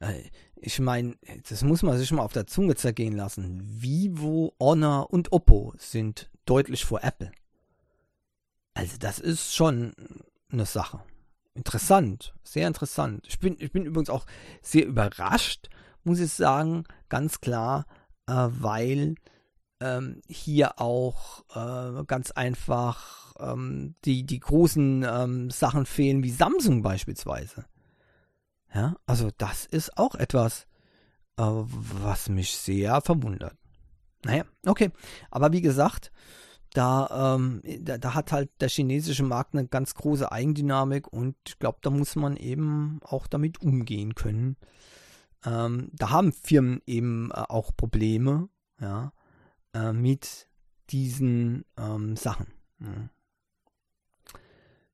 [0.00, 0.22] äh,
[0.56, 1.14] ich meine,
[1.48, 3.62] das muss man sich mal auf der Zunge zergehen lassen.
[3.62, 7.30] Vivo, Honor und Oppo sind deutlich vor Apple.
[8.72, 9.92] Also das ist schon
[10.50, 11.00] eine Sache.
[11.56, 13.24] Interessant, sehr interessant.
[13.26, 14.26] Ich bin, ich bin übrigens auch
[14.60, 15.70] sehr überrascht,
[16.04, 17.86] muss ich sagen, ganz klar,
[18.26, 19.14] äh, weil
[19.80, 26.82] ähm, hier auch äh, ganz einfach ähm, die, die großen ähm, Sachen fehlen, wie Samsung
[26.82, 27.64] beispielsweise.
[28.74, 30.66] Ja, also das ist auch etwas,
[31.38, 33.56] äh, was mich sehr verwundert.
[34.26, 34.90] Naja, okay.
[35.30, 36.12] Aber wie gesagt,
[36.76, 41.58] da, ähm, da, da, hat halt der chinesische Markt eine ganz große Eigendynamik und ich
[41.58, 44.56] glaube, da muss man eben auch damit umgehen können.
[45.44, 48.48] Ähm, da haben Firmen eben äh, auch Probleme,
[48.80, 49.12] ja,
[49.72, 50.48] äh, mit
[50.90, 52.48] diesen ähm, Sachen.
[52.80, 53.10] Ja.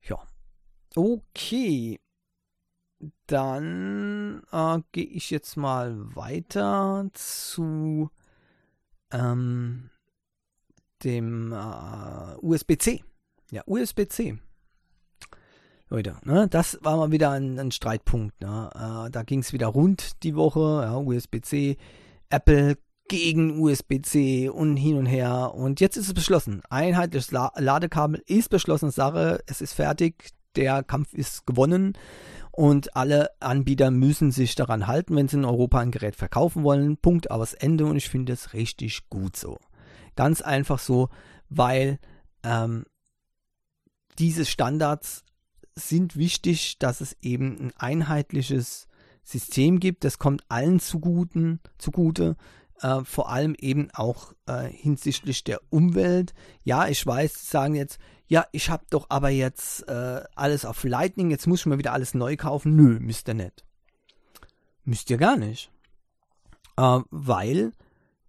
[0.02, 0.18] ja.
[0.94, 1.98] Okay
[3.26, 8.10] dann äh, gehe ich jetzt mal weiter zu
[9.10, 9.90] ähm,
[11.04, 13.02] dem äh, USB-C.
[13.50, 14.38] Ja, USB-C.
[15.88, 18.40] Leute, ne, das war mal wieder ein, ein Streitpunkt.
[18.40, 18.70] Ne?
[18.74, 20.80] Äh, da ging es wieder rund die Woche.
[20.84, 21.76] Ja, USB-C,
[22.30, 25.52] Apple gegen USB-C und hin und her.
[25.54, 26.62] Und jetzt ist es beschlossen.
[26.70, 29.40] Einheitliches La Ladekabel ist beschlossene Sache.
[29.46, 30.30] Es ist fertig.
[30.56, 31.94] Der Kampf ist gewonnen
[32.52, 36.98] und alle Anbieter müssen sich daran halten, wenn sie in Europa ein Gerät verkaufen wollen.
[36.98, 39.58] Punkt aus Ende und ich finde es richtig gut so.
[40.16, 41.08] Ganz einfach so,
[41.48, 41.98] weil
[42.42, 42.84] ähm,
[44.18, 45.24] diese Standards
[45.74, 48.86] sind wichtig, dass es eben ein einheitliches
[49.24, 50.04] System gibt.
[50.04, 52.36] Das kommt allen zuguten, zugute.
[52.80, 56.34] Äh, vor allem eben auch äh, hinsichtlich der Umwelt.
[56.64, 60.82] Ja, ich weiß, Sie sagen jetzt, ja, ich habe doch aber jetzt äh, alles auf
[60.84, 62.74] Lightning, jetzt muss ich mir wieder alles neu kaufen.
[62.74, 63.64] Nö, müsst ihr nicht.
[64.84, 65.70] Müsst ihr gar nicht.
[66.76, 67.72] Äh, weil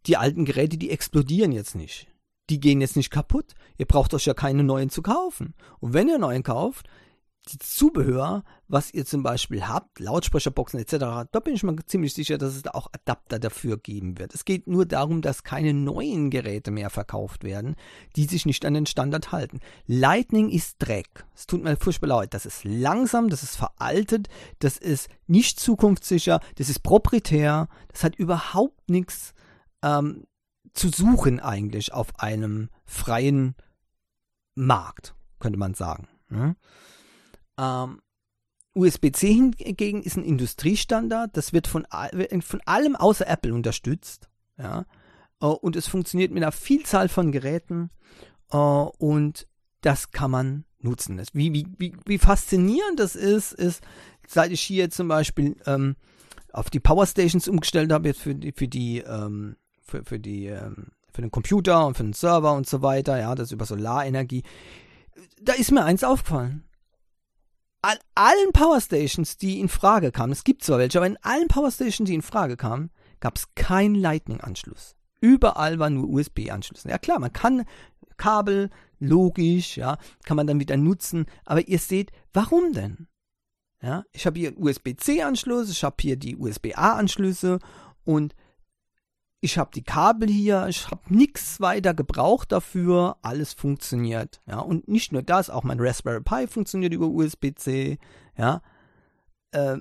[0.05, 2.07] die alten Geräte, die explodieren jetzt nicht.
[2.49, 3.53] Die gehen jetzt nicht kaputt.
[3.77, 5.53] Ihr braucht euch ja keine neuen zu kaufen.
[5.79, 6.89] Und wenn ihr neuen kauft,
[7.49, 12.37] die Zubehör, was ihr zum Beispiel habt, Lautsprecherboxen etc., da bin ich mir ziemlich sicher,
[12.37, 14.33] dass es da auch Adapter dafür geben wird.
[14.33, 17.75] Es geht nur darum, dass keine neuen Geräte mehr verkauft werden,
[18.15, 19.59] die sich nicht an den Standard halten.
[19.87, 21.25] Lightning ist Dreck.
[21.35, 22.33] Es tut mir furchtbar leid.
[22.33, 28.15] Das ist langsam, das ist veraltet, das ist nicht zukunftssicher, das ist proprietär, das hat
[28.15, 29.33] überhaupt nichts
[29.83, 30.25] ähm,
[30.73, 33.55] zu suchen eigentlich auf einem freien
[34.55, 36.07] Markt, könnte man sagen.
[36.29, 36.55] Ne?
[37.59, 38.01] Ähm,
[38.73, 41.85] USB-C hingegen ist ein Industriestandard, das wird von,
[42.41, 44.29] von allem außer Apple unterstützt.
[44.57, 44.85] Ja?
[45.41, 47.91] Äh, und es funktioniert mit einer Vielzahl von Geräten
[48.51, 49.47] äh, und
[49.81, 51.21] das kann man nutzen.
[51.33, 53.83] Wie, wie, wie, wie faszinierend das ist, ist,
[54.27, 55.95] seit ich hier zum Beispiel ähm,
[56.51, 60.87] auf die Powerstations umgestellt habe, jetzt für die, für die, ähm, für, für die, ähm,
[61.13, 64.43] für den Computer und für den Server und so weiter, ja, das über Solarenergie.
[65.41, 66.63] Da ist mir eins aufgefallen
[67.83, 72.07] an allen Powerstations, die in Frage kamen, es gibt zwar welche, aber in allen Powerstations,
[72.07, 74.95] die in Frage kamen, gab es keinen Lightning-Anschluss.
[75.19, 76.89] Überall waren nur USB-Anschlüsse.
[76.89, 77.65] Ja klar, man kann
[78.15, 78.69] Kabel,
[78.99, 83.07] logisch, ja, kann man dann wieder nutzen, aber ihr seht, warum denn?
[83.81, 87.59] Ja, ich habe hier USB-C-Anschluss, ich habe hier die USB-A-Anschlüsse
[88.05, 88.33] und
[89.43, 94.41] ich habe die Kabel hier, ich habe nichts weiter gebraucht dafür, alles funktioniert.
[94.47, 97.97] Ja, und nicht nur das, auch mein Raspberry Pi funktioniert über USB-C.
[98.37, 98.61] Ja,
[99.51, 99.79] äh,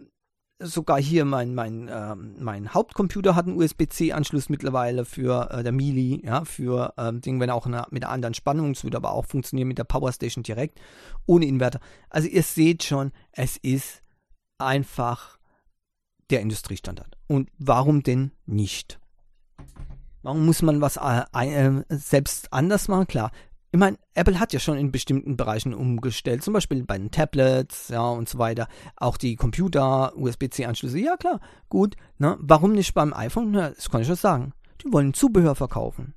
[0.58, 6.20] sogar hier mein, mein, äh, mein Hauptcomputer hat einen USB-C-Anschluss mittlerweile für äh, der Mili,
[6.26, 9.26] ja, für ähm, Ding, wenn auch eine, mit einer anderen Spannung, es würde aber auch
[9.26, 10.80] funktionieren mit der Powerstation direkt,
[11.24, 11.78] ohne Inverter.
[12.10, 14.02] Also ihr seht schon, es ist
[14.58, 15.38] einfach
[16.30, 17.16] der Industriestandard.
[17.28, 18.98] Und warum denn nicht?
[20.22, 23.06] Warum muss man was äh, äh, selbst anders machen?
[23.06, 23.30] Klar.
[23.74, 27.88] Ich meine, Apple hat ja schon in bestimmten Bereichen umgestellt, zum Beispiel bei den Tablets,
[27.88, 28.68] ja, und so weiter.
[28.96, 31.96] Auch die Computer, USB-C-Anschlüsse, ja klar, gut.
[32.18, 32.36] Ne?
[32.38, 33.50] Warum nicht beim iPhone?
[33.50, 34.52] Na, das kann ich schon sagen.
[34.84, 36.14] Die wollen Zubehör verkaufen.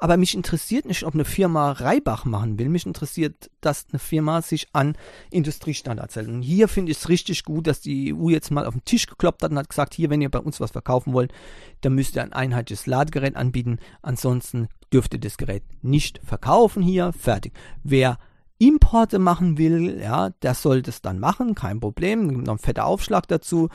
[0.00, 2.68] Aber mich interessiert nicht, ob eine Firma Reibach machen will.
[2.68, 4.96] Mich interessiert, dass eine Firma sich an
[5.32, 6.28] Industriestandards hält.
[6.28, 9.06] Und hier finde ich es richtig gut, dass die EU jetzt mal auf den Tisch
[9.06, 11.32] gekloppt hat und hat gesagt, hier, wenn ihr bei uns was verkaufen wollt,
[11.80, 13.80] dann müsst ihr ein einheitliches Ladegerät anbieten.
[14.00, 17.12] Ansonsten dürft ihr das Gerät nicht verkaufen hier.
[17.12, 17.54] Fertig.
[17.82, 18.18] Wer
[18.58, 22.42] Importe machen will, ja, der soll das dann machen, kein Problem.
[22.44, 23.68] Noch ein fetter Aufschlag dazu.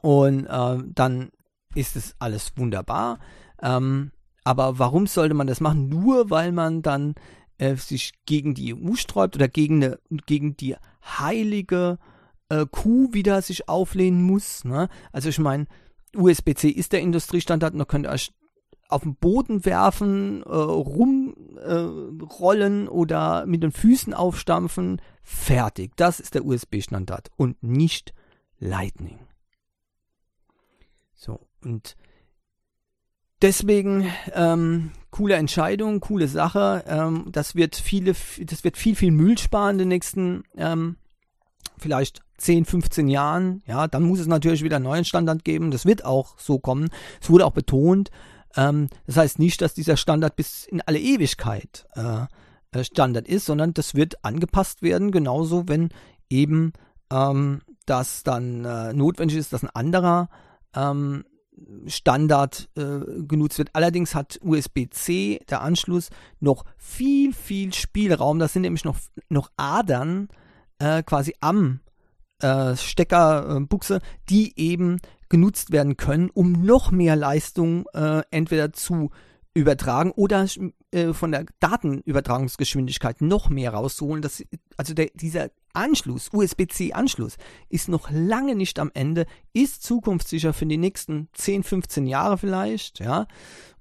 [0.00, 1.30] Und äh, dann
[1.74, 3.18] ist es alles wunderbar.
[3.60, 4.12] Ähm,
[4.46, 5.88] aber warum sollte man das machen?
[5.88, 7.16] Nur weil man dann
[7.58, 11.98] äh, sich gegen die EU sträubt oder gegen, eine, gegen die heilige
[12.48, 14.64] äh, Kuh wieder sich auflehnen muss.
[14.64, 14.88] Ne?
[15.10, 15.66] Also ich meine,
[16.14, 18.30] USB-C ist der Industriestandard und da könnt ihr euch
[18.88, 21.36] auf den Boden werfen, äh, rumrollen
[22.86, 25.02] äh, oder mit den Füßen aufstampfen.
[25.24, 25.96] Fertig.
[25.96, 28.14] Das ist der USB-Standard und nicht
[28.60, 29.18] Lightning.
[31.14, 31.96] So, und
[33.42, 36.84] Deswegen ähm, coole Entscheidung, coole Sache.
[36.86, 40.96] Ähm, das wird viele, das wird viel, viel Müll sparen in den nächsten ähm,
[41.78, 43.62] vielleicht 10, 15 Jahren.
[43.66, 45.70] Ja, dann muss es natürlich wieder einen neuen Standard geben.
[45.70, 46.88] Das wird auch so kommen.
[47.20, 48.10] Es wurde auch betont.
[48.56, 52.24] Ähm, das heißt nicht, dass dieser Standard bis in alle Ewigkeit äh,
[52.72, 55.12] äh Standard ist, sondern das wird angepasst werden.
[55.12, 55.90] Genauso, wenn
[56.30, 56.72] eben
[57.10, 60.28] ähm, das dann äh, notwendig ist, dass ein anderer
[60.74, 61.24] ähm,
[61.86, 63.70] Standard äh, genutzt wird.
[63.72, 68.38] Allerdings hat USB-C, der Anschluss, noch viel, viel Spielraum.
[68.38, 68.98] Das sind nämlich noch,
[69.28, 70.28] noch Adern
[70.78, 71.80] äh, quasi am
[72.40, 79.10] äh, Steckerbuchse, die eben genutzt werden können, um noch mehr Leistung äh, entweder zu
[79.54, 80.46] übertragen oder
[80.90, 84.20] äh, von der Datenübertragungsgeschwindigkeit noch mehr rauszuholen.
[84.20, 84.44] Das,
[84.76, 87.36] also der, dieser Anschluss, USB-C-Anschluss,
[87.68, 93.00] ist noch lange nicht am Ende, ist zukunftssicher für die nächsten 10, 15 Jahre vielleicht,
[93.00, 93.26] ja.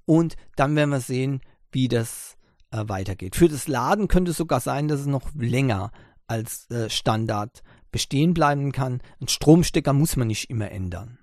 [0.05, 1.41] Und dann werden wir sehen,
[1.71, 2.37] wie das
[2.71, 3.35] äh, weitergeht.
[3.35, 5.91] Für das Laden könnte es sogar sein, dass es noch länger
[6.27, 9.01] als äh, Standard bestehen bleiben kann.
[9.21, 11.17] Ein Stromstecker muss man nicht immer ändern.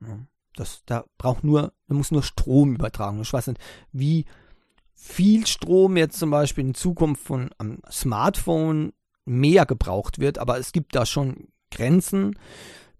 [0.00, 0.18] Ja.
[0.54, 3.20] Das, da braucht nur, da muss nur Strom übertragen.
[3.20, 3.60] Ich weiß nicht,
[3.92, 4.24] wie
[4.94, 8.94] viel Strom jetzt zum Beispiel in Zukunft von einem Smartphone
[9.26, 12.38] mehr gebraucht wird, aber es gibt da schon Grenzen.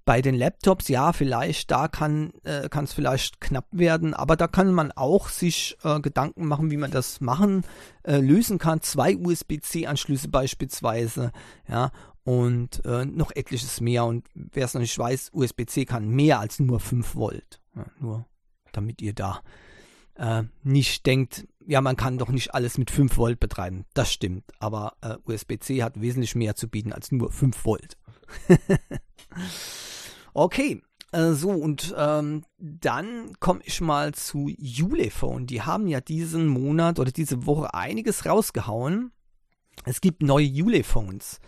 [0.04, 4.72] Bei den Laptops, ja, vielleicht, da kann äh, es vielleicht knapp werden, aber da kann
[4.72, 7.64] man auch sich äh, Gedanken machen, wie man das machen,
[8.04, 8.82] äh, lösen kann.
[8.82, 11.32] Zwei USB-C-Anschlüsse beispielsweise,
[11.68, 11.90] ja,
[12.22, 14.04] und äh, noch etliches mehr.
[14.04, 17.60] Und wer es noch nicht weiß, USB-C kann mehr als nur 5 Volt.
[17.74, 18.26] Ja, nur
[18.72, 19.42] damit ihr da
[20.16, 23.84] äh, nicht denkt, ja, man kann doch nicht alles mit 5 Volt betreiben.
[23.94, 27.96] Das stimmt, aber äh, USB-C hat wesentlich mehr zu bieten als nur 5 Volt.
[30.34, 35.46] okay, äh, so und ähm, dann komme ich mal zu Ulephone.
[35.46, 39.12] Die haben ja diesen Monat oder diese Woche einiges rausgehauen.
[39.84, 41.40] Es gibt neue Ulephones.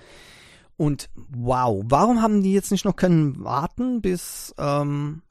[0.77, 5.23] Und wow, warum haben die jetzt nicht noch können warten bis ähm,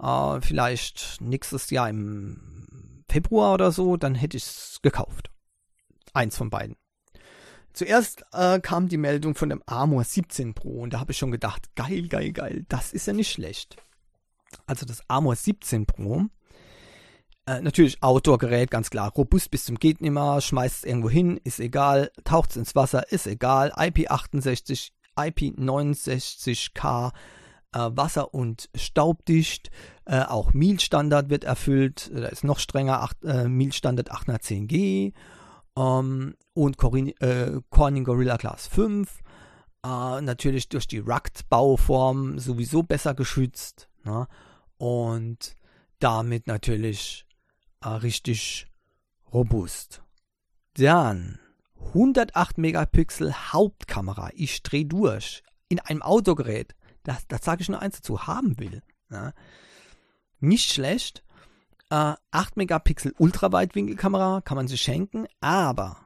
[0.00, 3.96] äh, vielleicht nächstes Jahr im Februar oder so?
[3.96, 5.30] Dann hätte ich es gekauft.
[6.14, 6.76] Eins von beiden.
[7.72, 11.30] Zuerst äh, kam die Meldung von dem Armor 17 Pro und da habe ich schon
[11.30, 13.76] gedacht, geil, geil, geil, das ist ja nicht schlecht.
[14.66, 16.24] Also das Armor 17 Pro,
[17.46, 21.60] äh, natürlich Outdoor-Gerät, ganz klar, robust bis zum geht nimmer, schmeißt es irgendwo hin, ist
[21.60, 27.12] egal, taucht es ins Wasser, ist egal, IP68, IP69K,
[27.72, 29.70] äh, Wasser- und staubdicht,
[30.04, 35.12] äh, auch MIL-Standard wird erfüllt, da ist noch strenger, 8, äh, MIL-Standard 810G
[35.76, 39.22] ähm, und Corning, äh, Corning Gorilla Glass 5.
[39.84, 43.88] Äh, natürlich durch die Rugged-Bauform sowieso besser geschützt.
[44.04, 44.26] Ne?
[44.76, 45.54] Und
[45.98, 47.26] damit natürlich
[47.82, 48.66] äh, richtig
[49.32, 50.02] robust.
[50.74, 51.38] Dann
[51.88, 54.30] 108 Megapixel Hauptkamera.
[54.34, 55.42] Ich drehe durch.
[55.68, 56.74] In einem Autogerät.
[57.08, 58.26] Das, das sage ich nur eins dazu.
[58.26, 58.82] Haben will.
[59.08, 59.32] Ne?
[60.40, 61.24] Nicht schlecht
[61.88, 65.96] äh, 8 Megapixel Ultraweitwinkelkamera kann man sich schenken, aber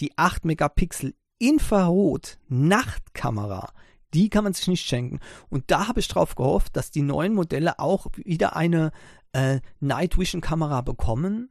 [0.00, 3.74] die 8 Megapixel Infrarot Nachtkamera,
[4.14, 5.20] die kann man sich nicht schenken.
[5.50, 8.92] Und da habe ich drauf gehofft, dass die neuen Modelle auch wieder eine
[9.32, 11.50] äh, Night Vision Kamera bekommen.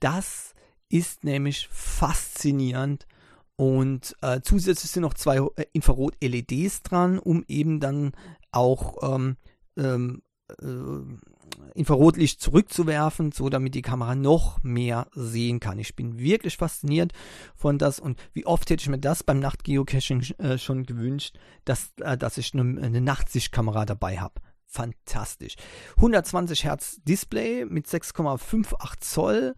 [0.00, 0.54] Das
[0.90, 3.06] ist nämlich faszinierend.
[3.56, 8.12] Und äh, zusätzlich sind noch zwei äh, Infrarot-LEDs dran, um eben dann
[8.50, 9.36] auch ähm,
[9.76, 10.22] ähm,
[10.60, 15.78] äh, Infrarotlicht zurückzuwerfen, so damit die Kamera noch mehr sehen kann.
[15.78, 17.12] Ich bin wirklich fasziniert
[17.54, 21.92] von das und wie oft hätte ich mir das beim Nachtgeocaching äh, schon gewünscht, dass,
[22.00, 24.40] äh, dass ich eine, eine Nachtsichtkamera dabei habe.
[24.66, 25.56] Fantastisch.
[25.96, 29.54] 120 Hertz Display mit 6,58 Zoll,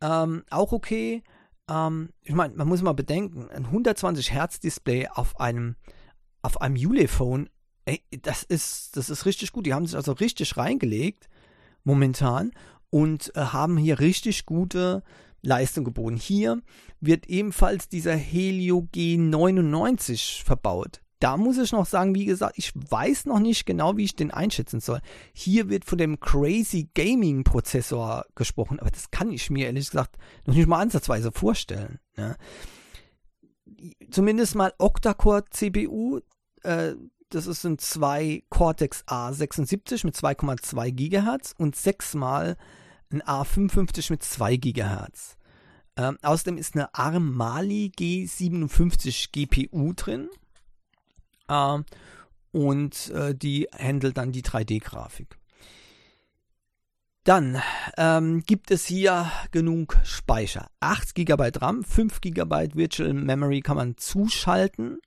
[0.00, 1.22] ähm, auch okay.
[1.70, 5.76] Ähm, ich meine, man muss mal bedenken, ein 120 Hertz Display auf einem
[6.42, 7.48] auf einem Ulephone
[7.86, 9.64] ey, das ist, das ist richtig gut.
[9.64, 11.28] Die haben sich also richtig reingelegt
[11.84, 12.52] momentan
[12.90, 15.02] und äh, haben hier richtig gute
[15.40, 16.16] Leistung geboten.
[16.16, 16.60] Hier
[17.00, 21.00] wird ebenfalls dieser Helio G99 verbaut.
[21.18, 24.30] Da muss ich noch sagen, wie gesagt, ich weiß noch nicht genau, wie ich den
[24.30, 25.00] einschätzen soll.
[25.32, 30.18] Hier wird von dem Crazy Gaming Prozessor gesprochen, aber das kann ich mir ehrlich gesagt
[30.44, 32.00] noch nicht mal ansatzweise vorstellen.
[32.16, 32.36] Ne?
[34.10, 36.20] Zumindest mal Octa-Core CPU,
[36.62, 36.94] äh,
[37.30, 42.56] das ist ein zwei Cortex A76 mit 2,2 GHz und sechsmal
[43.10, 45.36] ein A55 mit 2 GHz.
[45.96, 50.28] Ähm, außerdem ist eine ARM Mali G57 GPU drin.
[51.48, 51.84] Ähm,
[52.52, 55.38] und äh, die handelt dann die 3D-Grafik.
[57.24, 57.60] Dann
[57.96, 60.68] ähm, gibt es hier genug Speicher.
[60.80, 65.00] 8 GB RAM, 5 GB Virtual Memory kann man zuschalten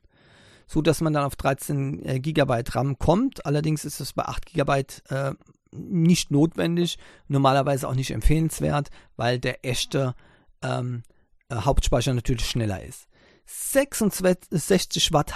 [0.69, 3.45] so dass man dann auf 13 äh, Gigabyte RAM kommt.
[3.45, 5.33] Allerdings ist es bei 8 Gigabyte äh,
[5.71, 10.13] nicht notwendig, normalerweise auch nicht empfehlenswert, weil der echte
[10.61, 11.01] ähm,
[11.49, 13.07] äh, Hauptspeicher natürlich schneller ist.
[13.51, 15.33] 66 Watt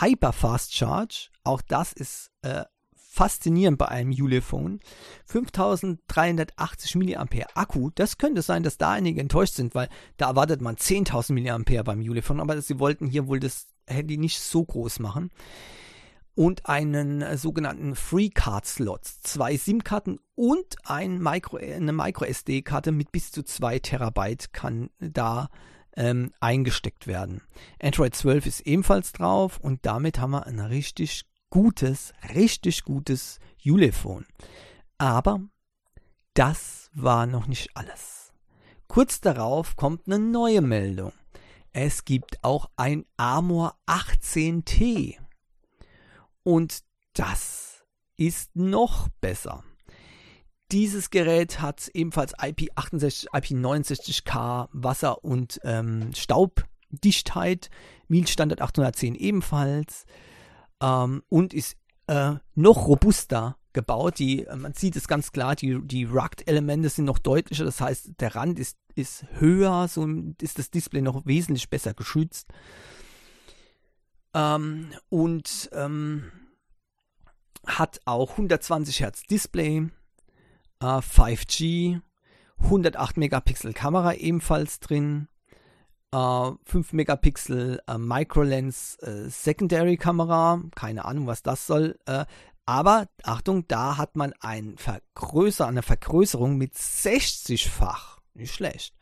[0.00, 2.64] Hyper Fast Charge, auch das ist äh,
[2.94, 4.78] faszinierend bei einem Ulephone.
[5.24, 10.76] 5380 mAh Akku, das könnte sein, dass da einige enttäuscht sind, weil da erwartet man
[10.76, 15.30] 10.000 mAh beim Ulephone, aber sie wollten hier wohl das Handy nicht so groß machen.
[16.36, 19.06] Und einen äh, sogenannten Free Card Slot.
[19.22, 25.48] Zwei SIM-Karten und ein Micro, eine Micro SD-Karte mit bis zu 2 Terabyte kann da
[25.96, 27.42] ähm, eingesteckt werden.
[27.82, 34.26] Android 12 ist ebenfalls drauf und damit haben wir ein richtig gutes, richtig gutes Ulephone.
[34.98, 35.40] Aber
[36.34, 38.32] das war noch nicht alles.
[38.88, 41.12] Kurz darauf kommt eine neue Meldung.
[41.72, 45.16] Es gibt auch ein Amor 18T.
[46.42, 46.84] Und
[47.14, 47.84] das
[48.16, 49.64] ist noch besser.
[50.72, 57.70] Dieses Gerät hat ebenfalls IP68, IP69K, Wasser- und ähm, Staub Dichtheit,
[58.08, 60.06] MIL-Standard 810 ebenfalls
[60.80, 61.76] ähm, und ist
[62.08, 64.18] äh, noch robuster gebaut.
[64.18, 68.12] Die, äh, man sieht es ganz klar, die, die Rugged-Elemente sind noch deutlicher, das heißt,
[68.20, 70.06] der Rand ist, ist höher, so
[70.40, 72.48] ist das Display noch wesentlich besser geschützt.
[74.34, 76.32] Ähm, und ähm,
[77.66, 79.88] hat auch 120 Hertz Display,
[80.80, 82.00] äh, 5G,
[82.58, 85.28] 108 Megapixel Kamera ebenfalls drin,
[86.12, 91.98] äh, 5 Megapixel äh, Microlens äh, Secondary Kamera, keine Ahnung, was das soll.
[92.06, 92.24] Äh,
[92.64, 98.18] aber Achtung, da hat man ein Vergrößer, eine Vergrößerung mit 60-fach.
[98.34, 98.94] Nicht schlecht.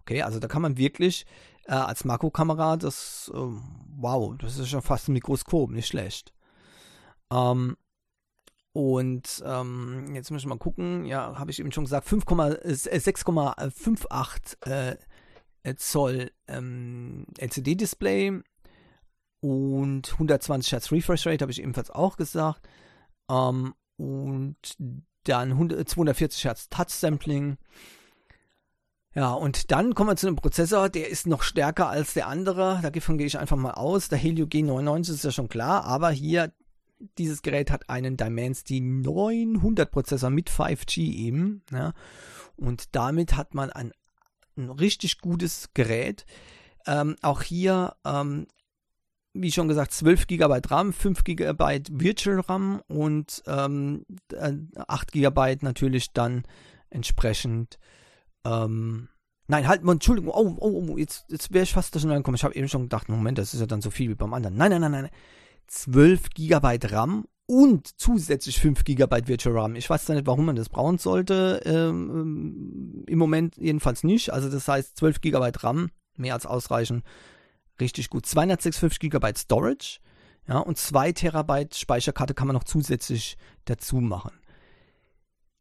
[0.00, 1.24] Okay, also da kann man wirklich
[1.66, 6.32] äh, als Makrokamera das, äh, wow, das ist schon fast ein Mikroskop, nicht schlecht.
[7.30, 7.76] Ähm,
[8.72, 14.96] und ähm, jetzt muss ich mal gucken, ja, habe ich eben schon gesagt, 6,58 äh,
[15.62, 18.40] äh, Zoll ähm, LCD-Display
[19.40, 22.66] und 120 Hertz Refresh Rate, habe ich ebenfalls auch gesagt.
[23.30, 24.56] Ähm, und
[25.24, 27.58] dann 100, 240 Hertz Touch Sampling.
[29.14, 32.80] Ja, und dann kommen wir zu einem Prozessor, der ist noch stärker als der andere.
[32.82, 34.08] Davon gehe ich einfach mal aus.
[34.08, 36.50] Der Helio G99 ist ja schon klar, aber hier
[37.18, 41.62] dieses Gerät hat einen Dimensity 900 Prozessor mit 5G eben.
[41.70, 41.92] Ja,
[42.56, 43.92] und damit hat man ein,
[44.56, 46.24] ein richtig gutes Gerät.
[46.86, 48.46] Ähm, auch hier, ähm,
[49.34, 54.04] wie schon gesagt, 12 GB RAM, 5 GB Virtual RAM und ähm,
[54.76, 56.44] 8 GB natürlich dann
[56.90, 57.78] entsprechend.
[58.44, 59.08] Ähm,
[59.48, 62.36] Nein, halt, Entschuldigung, oh, oh, oh jetzt, jetzt wäre ich fast da schon angekommen.
[62.36, 64.56] Ich habe eben schon gedacht, Moment, das ist ja dann so viel wie beim anderen.
[64.56, 65.10] Nein, nein, nein, nein.
[65.66, 69.76] 12 GB RAM und zusätzlich 5 GB Virtual RAM.
[69.76, 71.60] Ich weiß zwar nicht, warum man das brauchen sollte.
[71.64, 74.32] Ähm, ähm Im Moment jedenfalls nicht.
[74.32, 77.04] Also das heißt 12 GB RAM, mehr als ausreichend.
[77.80, 78.26] Richtig gut.
[78.26, 80.00] 256 GB Storage.
[80.48, 84.32] Ja, und 2 Terabyte Speicherkarte kann man noch zusätzlich dazu machen.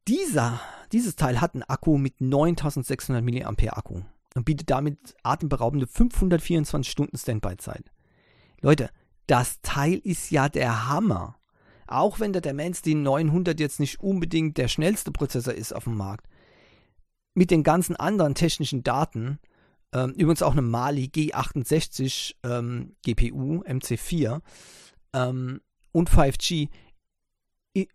[0.08, 0.60] Dieser,
[0.92, 4.02] dieses Teil hat einen Akku mit 9600 mAh Akku
[4.34, 7.92] und bietet damit atemberaubende 524 Stunden Standby-Zeit.
[8.62, 8.90] Leute,
[9.32, 11.40] das Teil ist ja der Hammer.
[11.88, 16.28] Auch wenn der Dimensity 900 jetzt nicht unbedingt der schnellste Prozessor ist auf dem Markt.
[17.34, 19.40] Mit den ganzen anderen technischen Daten,
[19.94, 24.42] ähm, übrigens auch eine Mali G68 ähm, GPU MC4
[25.14, 25.62] ähm,
[25.94, 26.68] und 5G,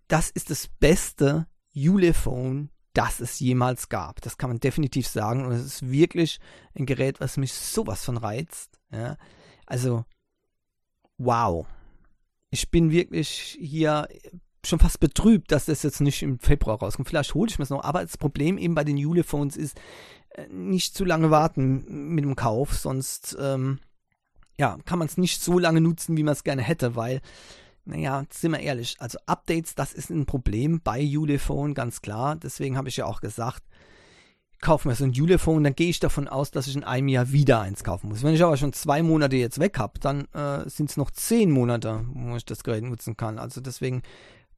[0.08, 4.22] das ist das beste Ulefone, das es jemals gab.
[4.22, 5.44] Das kann man definitiv sagen.
[5.44, 6.40] Und es ist wirklich
[6.74, 8.80] ein Gerät, was mich sowas von reizt.
[8.90, 9.18] Ja.
[9.66, 10.06] Also
[11.18, 11.66] wow.
[12.50, 14.08] Ich bin wirklich hier
[14.64, 17.08] schon fast betrübt, dass das jetzt nicht im Februar rauskommt.
[17.08, 19.78] Vielleicht hole ich mir es noch, aber das Problem eben bei den Juliphones ist,
[20.30, 23.78] äh, nicht zu lange warten mit dem Kauf, sonst ähm,
[24.58, 27.20] ja, kann man es nicht so lange nutzen, wie man es gerne hätte, weil,
[27.84, 32.36] naja, sind wir ehrlich, also Updates, das ist ein Problem bei Ulefone, ganz klar.
[32.36, 33.62] Deswegen habe ich ja auch gesagt,
[34.60, 37.32] kaufe mir so ein Ulefone, dann gehe ich davon aus, dass ich in einem Jahr
[37.32, 38.22] wieder eins kaufen muss.
[38.22, 41.50] Wenn ich aber schon zwei Monate jetzt weg habe, dann äh, sind es noch zehn
[41.50, 43.38] Monate, wo ich das Gerät nutzen kann.
[43.38, 44.02] Also deswegen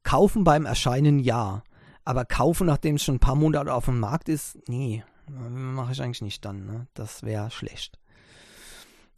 [0.03, 1.63] kaufen beim Erscheinen ja.
[2.05, 6.03] Aber kaufen, nachdem es schon ein paar Monate auf dem Markt ist, nee, mache ich
[6.03, 6.65] eigentlich nicht dann.
[6.65, 6.87] Ne?
[6.95, 7.99] Das wäre schlecht.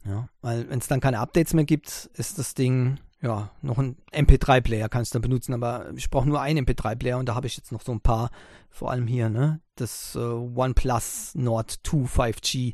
[0.05, 3.97] Ja, weil wenn es dann keine Updates mehr gibt, ist das Ding ja, noch ein
[4.11, 7.71] MP3-Player kannst du benutzen, aber ich brauche nur einen MP3-Player und da habe ich jetzt
[7.71, 8.31] noch so ein paar,
[8.69, 9.61] vor allem hier, ne?
[9.75, 12.73] Das äh, OnePlus Nord 2 5G,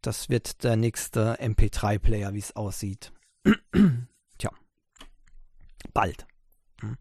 [0.00, 3.12] das wird der nächste MP3-Player, wie es aussieht.
[4.38, 4.50] Tja,
[5.92, 6.26] bald.
[6.80, 6.96] Hm.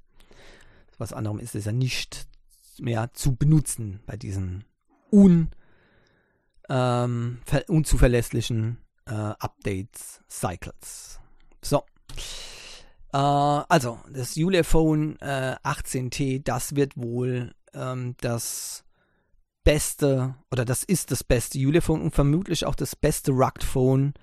[1.00, 2.28] Was anderem ist es ja nicht
[2.78, 4.64] mehr zu benutzen bei diesen
[5.12, 5.50] un,
[6.70, 11.20] ähm, unzuverlässlichen äh, Updates-Cycles.
[11.64, 11.84] So.
[13.16, 18.84] Äh, also, das Ulefone äh, 18T, das wird wohl ähm, das
[19.64, 24.14] beste, oder das ist das beste Ulefone und vermutlich auch das beste Rugged Phone,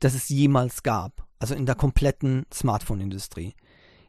[0.00, 1.26] das es jemals gab.
[1.38, 3.54] Also in der kompletten Smartphone-Industrie.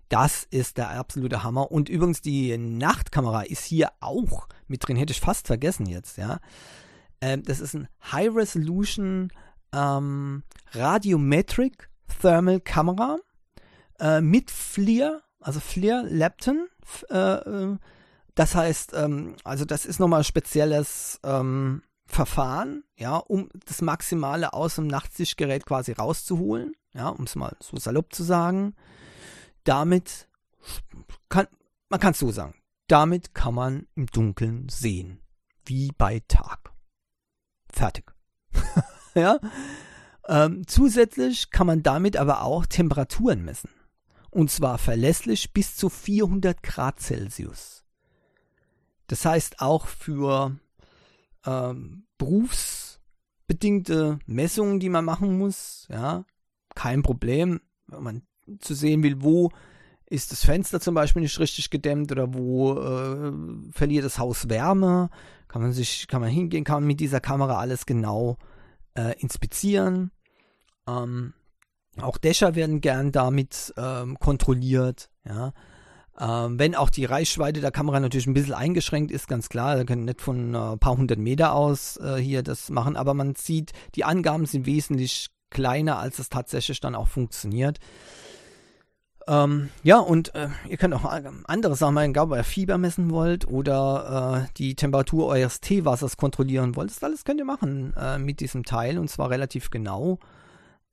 [0.07, 1.71] Das ist der absolute Hammer.
[1.71, 4.97] Und übrigens, die Nachtkamera ist hier auch mit drin.
[4.97, 6.39] Hätte ich fast vergessen jetzt, ja.
[7.21, 9.31] Ähm, das ist ein High Resolution
[9.73, 11.89] ähm, Radiometric
[12.21, 13.19] Thermal Kamera
[13.99, 16.67] äh, mit FLIR, also FLIR Lepton.
[17.09, 17.77] Äh, äh,
[18.35, 24.75] das heißt, ähm, also das ist nochmal spezielles ähm, Verfahren, ja, um das Maximale aus
[24.75, 28.75] dem Nachtsichtgerät quasi rauszuholen, ja, um es mal so salopp zu sagen.
[29.63, 30.27] Damit
[31.27, 31.47] kann,
[31.89, 32.55] man kann es so sagen,
[32.87, 35.21] damit kann man im Dunkeln sehen,
[35.65, 36.71] wie bei Tag.
[37.71, 38.11] Fertig.
[39.13, 39.39] ja,
[40.29, 43.71] Ähm, zusätzlich kann man damit aber auch Temperaturen messen.
[44.31, 47.83] Und zwar verlässlich bis zu 400 Grad Celsius.
[49.07, 50.55] Das heißt auch für
[51.45, 56.25] ähm, berufsbedingte Messungen, die man machen muss, ja,
[56.75, 58.21] kein Problem, wenn man
[58.59, 59.51] zu sehen will, wo
[60.05, 63.31] ist das Fenster zum Beispiel nicht richtig gedämmt oder wo äh,
[63.71, 65.09] verliert das Haus Wärme,
[65.47, 68.37] kann man sich, kann man hingehen, kann man mit dieser Kamera alles genau
[68.95, 70.11] äh, inspizieren.
[70.87, 71.33] Ähm,
[72.01, 75.53] auch Dächer werden gern damit ähm, kontrolliert, ja.
[76.19, 79.85] Ähm, wenn auch die Reichweite der Kamera natürlich ein bisschen eingeschränkt ist, ganz klar, da
[79.85, 83.35] können nicht von ein äh, paar hundert Meter aus äh, hier das machen, aber man
[83.35, 87.79] sieht, die Angaben sind wesentlich kleiner, als es tatsächlich dann auch funktioniert.
[89.29, 91.05] Ähm, ja, und äh, ihr könnt auch
[91.45, 96.17] andere Sachen machen, egal ob ihr Fieber messen wollt oder äh, die Temperatur eures Teewassers
[96.17, 96.89] kontrollieren wollt.
[96.89, 100.17] Das alles könnt ihr machen äh, mit diesem Teil und zwar relativ genau.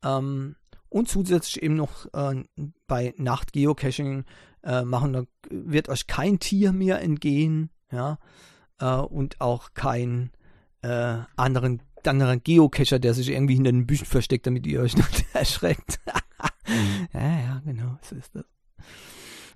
[0.05, 0.55] Ähm,
[0.97, 2.43] und zusätzlich eben noch äh,
[2.87, 4.25] bei Nacht-Geocaching
[4.63, 8.19] äh, machen, da wird euch kein Tier mehr entgehen, ja,
[8.81, 10.31] äh, und auch kein
[10.81, 15.27] äh, anderen, anderen Geocacher, der sich irgendwie hinter den Büschen versteckt, damit ihr euch nicht
[15.35, 16.01] erschreckt.
[16.67, 17.09] mhm.
[17.13, 18.47] Ja, ja, genau, so ist das.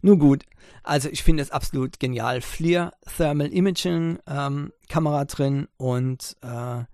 [0.03, 0.45] Nun gut,
[0.83, 2.43] also ich finde es absolut genial.
[2.43, 6.85] FLIR Thermal Imaging ähm, Kamera drin und äh,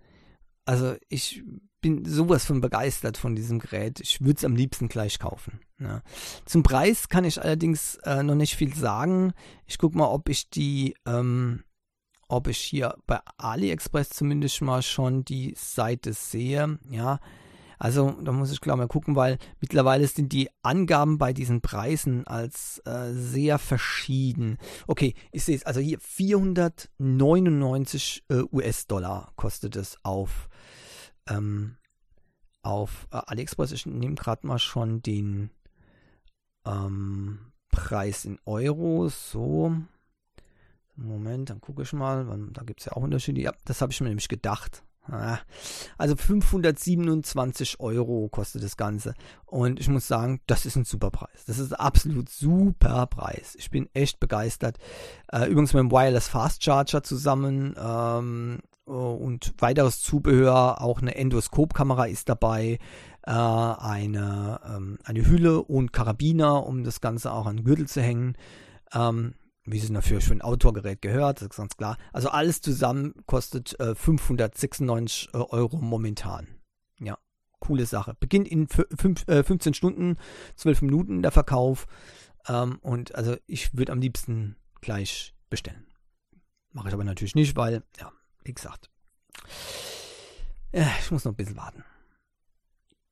[0.65, 1.43] also ich
[1.87, 4.01] bin sowas von begeistert von diesem Gerät.
[4.01, 5.61] Ich würde es am liebsten gleich kaufen.
[5.78, 6.03] Ja.
[6.45, 9.34] Zum Preis kann ich allerdings äh, noch nicht viel sagen.
[9.66, 11.62] Ich gucke mal, ob ich die, ähm,
[12.26, 16.80] ob ich hier bei AliExpress zumindest mal schon die Seite sehe.
[16.91, 17.20] Ja,
[17.78, 22.26] also da muss ich glaube mal gucken, weil mittlerweile sind die Angaben bei diesen Preisen
[22.26, 24.59] als äh, sehr verschieden.
[24.89, 25.64] Okay, ich sehe es.
[25.64, 30.49] Also hier 499 äh, US-Dollar kostet es auf
[31.29, 31.77] ähm,
[32.62, 33.72] auf äh, AliExpress.
[33.72, 35.51] Ich nehme gerade mal schon den
[36.64, 39.09] ähm, Preis in Euro.
[39.09, 39.77] So.
[40.97, 42.24] Moment, dann gucke ich mal.
[42.53, 43.41] Da gibt es ja auch Unterschiede.
[43.41, 44.83] Ja, das habe ich mir nämlich gedacht.
[45.99, 49.14] Also 527 Euro kostet das Ganze.
[49.45, 51.45] Und ich muss sagen, das ist ein super Preis.
[51.47, 53.55] Das ist absolut super Preis.
[53.57, 54.79] Ich bin echt begeistert.
[55.31, 57.74] Äh, übrigens mit dem Wireless Fast Charger zusammen.
[57.79, 62.78] Ähm, äh, und weiteres Zubehör, auch eine Endoskopkamera ist dabei,
[63.22, 68.01] äh, eine, ähm, eine Hülle und Karabiner, um das Ganze auch an den Gürtel zu
[68.01, 68.37] hängen.
[68.95, 69.34] Ähm,
[69.64, 71.99] wie es natürlich für ein Outdoor-Gerät gehört, das ist ganz klar.
[72.12, 76.47] Also alles zusammen kostet äh, 596 äh, Euro momentan.
[77.01, 77.18] Ja,
[77.59, 78.16] coole Sache.
[78.20, 80.18] Beginnt in fünf, äh, 15 Stunden,
[80.55, 81.89] 12 Minuten der Verkauf.
[82.49, 85.89] Ähm, und also ich würde am liebsten gleich bestellen.
[86.72, 88.12] Mache ich aber natürlich nicht, weil, ja,
[88.47, 88.91] wie gesagt.
[90.73, 91.85] Ja, ich muss noch ein bisschen warten.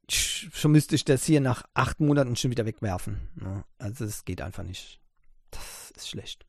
[0.09, 3.29] Schon müsste ich das hier nach acht Monaten schon wieder wegwerfen.
[3.37, 3.65] Ne?
[3.79, 5.01] Also es geht einfach nicht.
[5.51, 6.45] Das ist schlecht.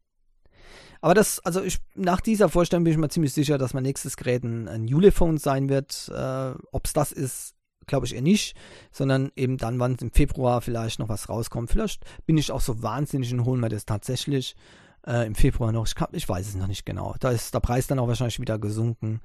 [1.01, 4.17] Aber das, also ich, nach dieser Vorstellung bin ich mir ziemlich sicher, dass mein nächstes
[4.17, 6.09] Gerät ein, ein Ulefone sein wird.
[6.09, 7.53] Äh, Ob es das ist,
[7.85, 8.57] glaube ich eher nicht,
[8.91, 11.69] sondern eben dann, wann im Februar vielleicht noch was rauskommt.
[11.69, 14.55] Vielleicht bin ich auch so wahnsinnig und hole mir das tatsächlich
[15.05, 15.87] äh, im Februar noch.
[15.87, 17.15] Ich, kann, ich weiß es noch nicht genau.
[17.19, 19.21] Da ist der Preis dann auch wahrscheinlich wieder gesunken.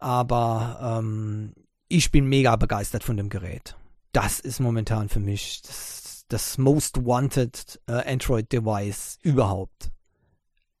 [0.00, 1.54] Aber ähm,
[1.88, 3.76] ich bin mega begeistert von dem Gerät.
[4.12, 9.90] Das ist momentan für mich das, das most wanted äh, Android-Device überhaupt.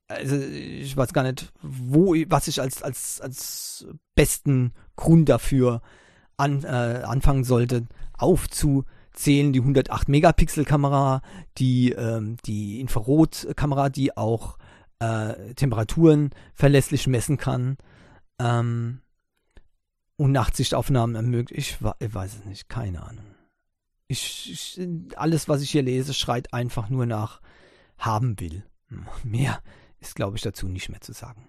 [0.06, 5.82] Also ich weiß gar nicht, wo, was ich als, als, als besten Grund dafür
[6.38, 7.86] an, äh, anfangen sollte,
[8.16, 8.84] aufzu
[9.18, 11.22] zählen die 108 Megapixel Kamera,
[11.58, 14.58] die ähm, die Infrarotkamera, die auch
[15.00, 17.76] äh, Temperaturen verlässlich messen kann
[18.38, 19.00] ähm,
[20.16, 21.80] und Nachtsichtaufnahmen ermöglicht.
[21.80, 23.24] Ich, weiß es nicht, keine Ahnung.
[24.06, 27.40] Ich, ich, alles, was ich hier lese, schreit einfach nur nach
[27.98, 28.64] haben will.
[29.24, 29.60] Mehr
[29.98, 31.48] ist, glaube ich, dazu nicht mehr zu sagen.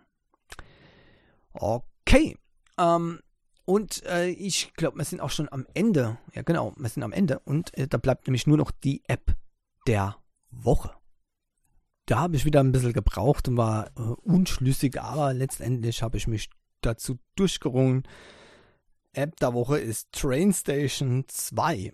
[1.53, 2.35] Okay.
[2.79, 3.19] Ähm,
[3.69, 6.17] und äh, ich glaube, wir sind auch schon am Ende.
[6.33, 7.37] Ja, genau, wir sind am Ende.
[7.37, 9.35] Und äh, da bleibt nämlich nur noch die App
[9.85, 10.15] der
[10.49, 10.91] Woche.
[12.07, 16.25] Da habe ich wieder ein bisschen gebraucht und war äh, unschlüssig, aber letztendlich habe ich
[16.25, 16.49] mich
[16.81, 18.07] dazu durchgerungen.
[19.13, 21.93] App der Woche ist Train Station 2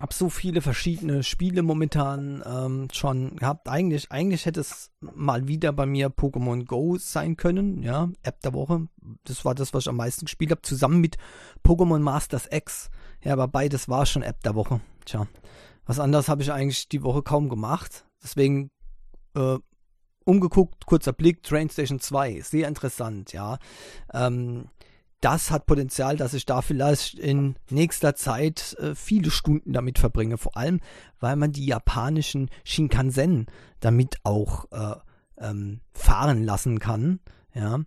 [0.00, 3.68] habe so viele verschiedene Spiele momentan ähm, schon gehabt.
[3.68, 8.54] Eigentlich, eigentlich hätte es mal wieder bei mir Pokémon Go sein können, ja, App der
[8.54, 8.88] Woche.
[9.24, 11.16] Das war das, was ich am meisten gespielt habe, zusammen mit
[11.64, 12.90] Pokémon Masters X.
[13.22, 14.80] Ja, aber beides war schon App der Woche.
[15.04, 15.26] Tja,
[15.86, 18.04] was anderes habe ich eigentlich die Woche kaum gemacht.
[18.22, 18.70] Deswegen
[19.34, 19.58] äh,
[20.24, 23.58] umgeguckt, kurzer Blick, Train Station 2, sehr interessant, ja.
[24.12, 24.68] Ähm,
[25.20, 30.38] das hat Potenzial, dass ich da vielleicht in nächster Zeit äh, viele Stunden damit verbringe.
[30.38, 30.80] Vor allem,
[31.18, 33.46] weil man die japanischen Shinkansen
[33.80, 34.94] damit auch äh,
[35.38, 37.20] ähm, fahren lassen kann.
[37.54, 37.80] Ja,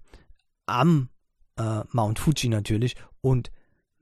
[0.65, 1.09] am
[1.57, 2.95] äh, Mount Fuji natürlich.
[3.21, 3.51] Und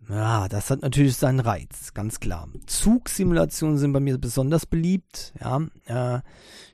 [0.10, 2.48] ja, das hat natürlich seinen Reiz, ganz klar.
[2.66, 5.34] Zugsimulationen sind bei mir besonders beliebt.
[5.40, 6.22] Ja, äh,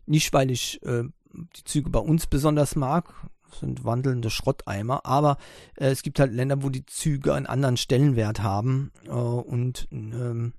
[0.05, 1.03] nicht weil ich äh,
[1.33, 3.13] die Züge bei uns besonders mag,
[3.59, 5.37] sind wandelnde Schrotteimer, aber
[5.75, 10.53] äh, es gibt halt Länder, wo die Züge einen anderen Stellenwert haben äh, und ähm,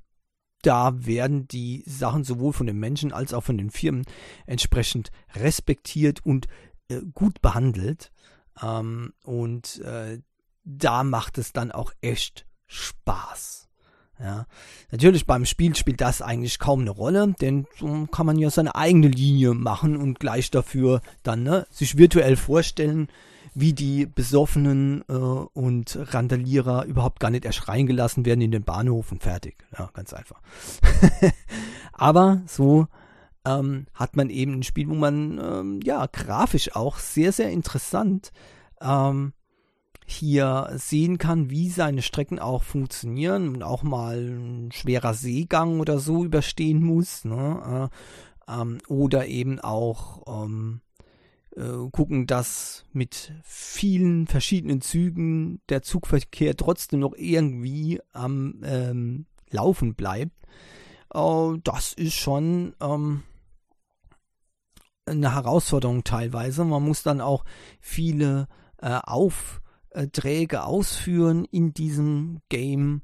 [0.62, 4.04] da werden die Sachen sowohl von den Menschen als auch von den Firmen
[4.46, 6.48] entsprechend respektiert und
[6.88, 8.10] äh, gut behandelt.
[8.60, 10.20] Ähm, und äh,
[10.64, 13.65] da macht es dann auch echt Spaß.
[14.18, 14.46] Ja,
[14.90, 18.74] natürlich beim Spiel spielt das eigentlich kaum eine Rolle, denn so kann man ja seine
[18.74, 23.08] eigene Linie machen und gleich dafür dann ne, sich virtuell vorstellen,
[23.54, 29.12] wie die Besoffenen äh, und Randalierer überhaupt gar nicht erst reingelassen werden in den Bahnhof
[29.12, 29.56] und fertig.
[29.76, 30.40] Ja, ganz einfach.
[31.92, 32.86] Aber so
[33.46, 38.32] ähm, hat man eben ein Spiel, wo man ähm, ja grafisch auch sehr, sehr interessant
[38.80, 39.32] ähm,
[40.06, 45.98] hier sehen kann, wie seine Strecken auch funktionieren und auch mal ein schwerer Seegang oder
[45.98, 47.24] so überstehen muss.
[47.24, 47.90] Ne?
[48.48, 50.80] Äh, ähm, oder eben auch ähm,
[51.56, 59.94] äh, gucken, dass mit vielen verschiedenen Zügen der Zugverkehr trotzdem noch irgendwie am ähm, Laufen
[59.94, 60.36] bleibt.
[61.12, 63.22] Äh, das ist schon ähm,
[65.06, 66.64] eine Herausforderung teilweise.
[66.64, 67.44] Man muss dann auch
[67.80, 68.48] viele
[68.78, 69.60] äh, auf
[69.96, 73.02] äh, Träge ausführen in diesem Game.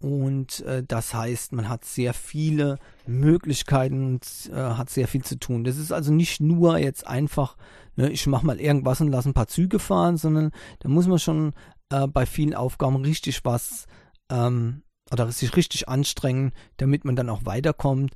[0.00, 5.38] Und äh, das heißt, man hat sehr viele Möglichkeiten und äh, hat sehr viel zu
[5.38, 5.64] tun.
[5.64, 7.56] Das ist also nicht nur jetzt einfach,
[7.96, 11.18] ne, ich mache mal irgendwas und lasse ein paar Züge fahren, sondern da muss man
[11.18, 11.52] schon
[11.90, 13.86] äh, bei vielen Aufgaben richtig was
[14.30, 18.12] ähm, oder sich richtig anstrengen, damit man dann auch weiterkommt.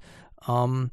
[0.47, 0.93] Ähm,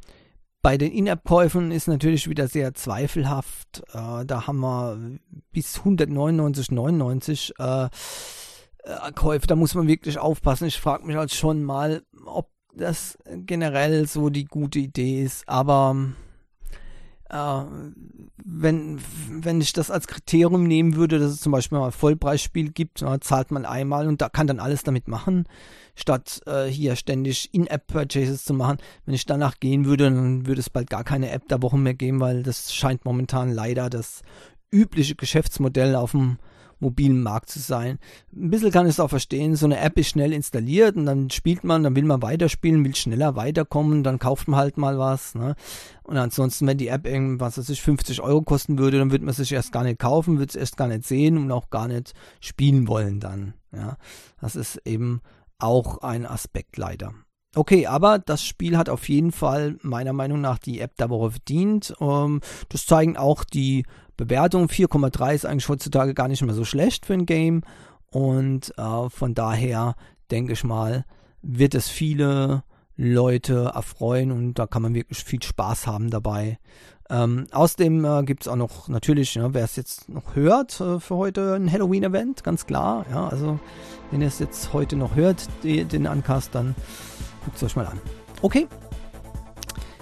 [0.61, 3.83] bei den In-App-Käufen ist natürlich wieder sehr zweifelhaft.
[3.93, 5.19] Äh, da haben wir
[5.51, 7.89] bis 199,99 äh,
[8.83, 9.47] äh, Käufe.
[9.47, 10.67] Da muss man wirklich aufpassen.
[10.67, 15.47] Ich frage mich halt schon mal, ob das generell so die gute Idee ist.
[15.47, 15.95] Aber
[17.29, 17.63] äh,
[18.43, 18.99] wenn,
[19.29, 23.01] wenn ich das als Kriterium nehmen würde, dass es zum Beispiel mal ein Vollpreisspiel gibt,
[23.01, 25.45] na, zahlt man einmal und da kann dann alles damit machen,
[25.95, 28.77] statt äh, hier ständig In-App-Purchases zu machen.
[29.05, 31.93] Wenn ich danach gehen würde, dann würde es bald gar keine App der Woche mehr
[31.93, 34.21] geben, weil das scheint momentan leider das
[34.71, 36.37] übliche Geschäftsmodell auf dem
[36.79, 37.99] mobilen Markt zu sein.
[38.33, 41.29] Ein bisschen kann ich es auch verstehen, so eine App ist schnell installiert und dann
[41.29, 45.35] spielt man, dann will man weiterspielen, will schneller weiterkommen, dann kauft man halt mal was.
[45.35, 45.55] Ne?
[46.03, 49.33] Und ansonsten, wenn die App irgendwas, was sich 50 Euro kosten würde, dann würde man
[49.33, 52.13] sich erst gar nicht kaufen, würde es erst gar nicht sehen und auch gar nicht
[52.39, 53.53] spielen wollen dann.
[53.71, 53.97] Ja,
[54.41, 55.21] das ist eben
[55.59, 57.13] auch ein Aspekt leider.
[57.55, 61.31] Okay, aber das Spiel hat auf jeden Fall meiner Meinung nach die App der Woche
[61.31, 61.95] verdient.
[61.99, 63.85] Ähm, das zeigen auch die
[64.17, 64.67] Bewertungen.
[64.67, 67.63] 4,3 ist eigentlich heutzutage gar nicht mehr so schlecht für ein Game.
[68.11, 69.95] Und äh, von daher
[70.29, 71.05] denke ich mal,
[71.41, 72.63] wird es viele
[72.95, 76.59] Leute erfreuen und da kann man wirklich viel Spaß haben dabei.
[77.09, 80.99] Ähm, außerdem äh, gibt es auch noch natürlich, ja, wer es jetzt noch hört, äh,
[80.99, 83.05] für heute ein Halloween-Event, ganz klar.
[83.09, 83.57] Ja, also
[84.11, 86.75] wenn ihr es jetzt heute noch hört, die, den Uncast, dann
[87.49, 87.99] guckt es euch mal an.
[88.43, 88.67] Okay.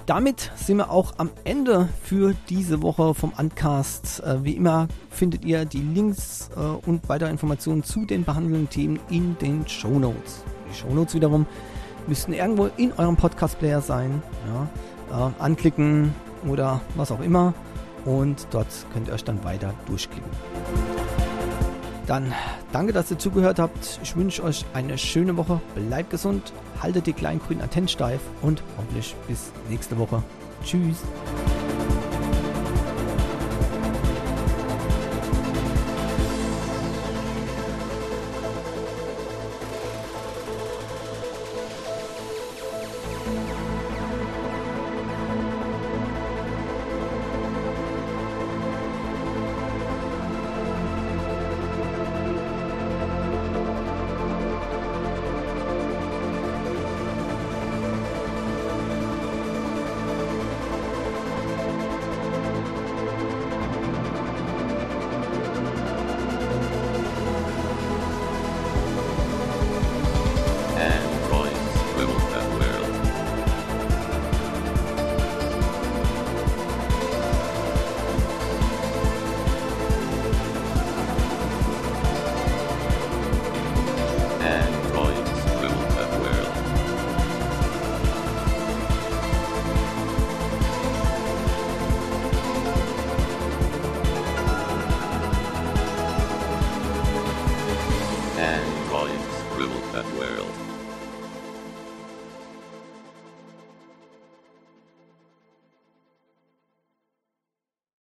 [0.05, 4.21] Damit sind wir auch am Ende für diese Woche vom Uncast.
[4.21, 8.99] Äh, wie immer findet ihr die Links äh, und weitere Informationen zu den behandelnden Themen
[9.09, 10.43] in den Show Notes.
[10.69, 11.45] Die Show Notes wiederum
[12.07, 14.21] müssten irgendwo in eurem Podcast-Player sein.
[15.11, 16.13] Ja, äh, anklicken,
[16.45, 17.53] oder was auch immer.
[18.05, 20.29] Und dort könnt ihr euch dann weiter durchklicken.
[22.07, 22.33] Dann
[22.71, 23.99] danke, dass ihr zugehört habt.
[24.01, 25.61] Ich wünsche euch eine schöne Woche.
[25.75, 30.23] Bleibt gesund, haltet die kleinen grünen Antennen steif und hoffentlich bis nächste Woche.
[30.63, 31.03] Tschüss.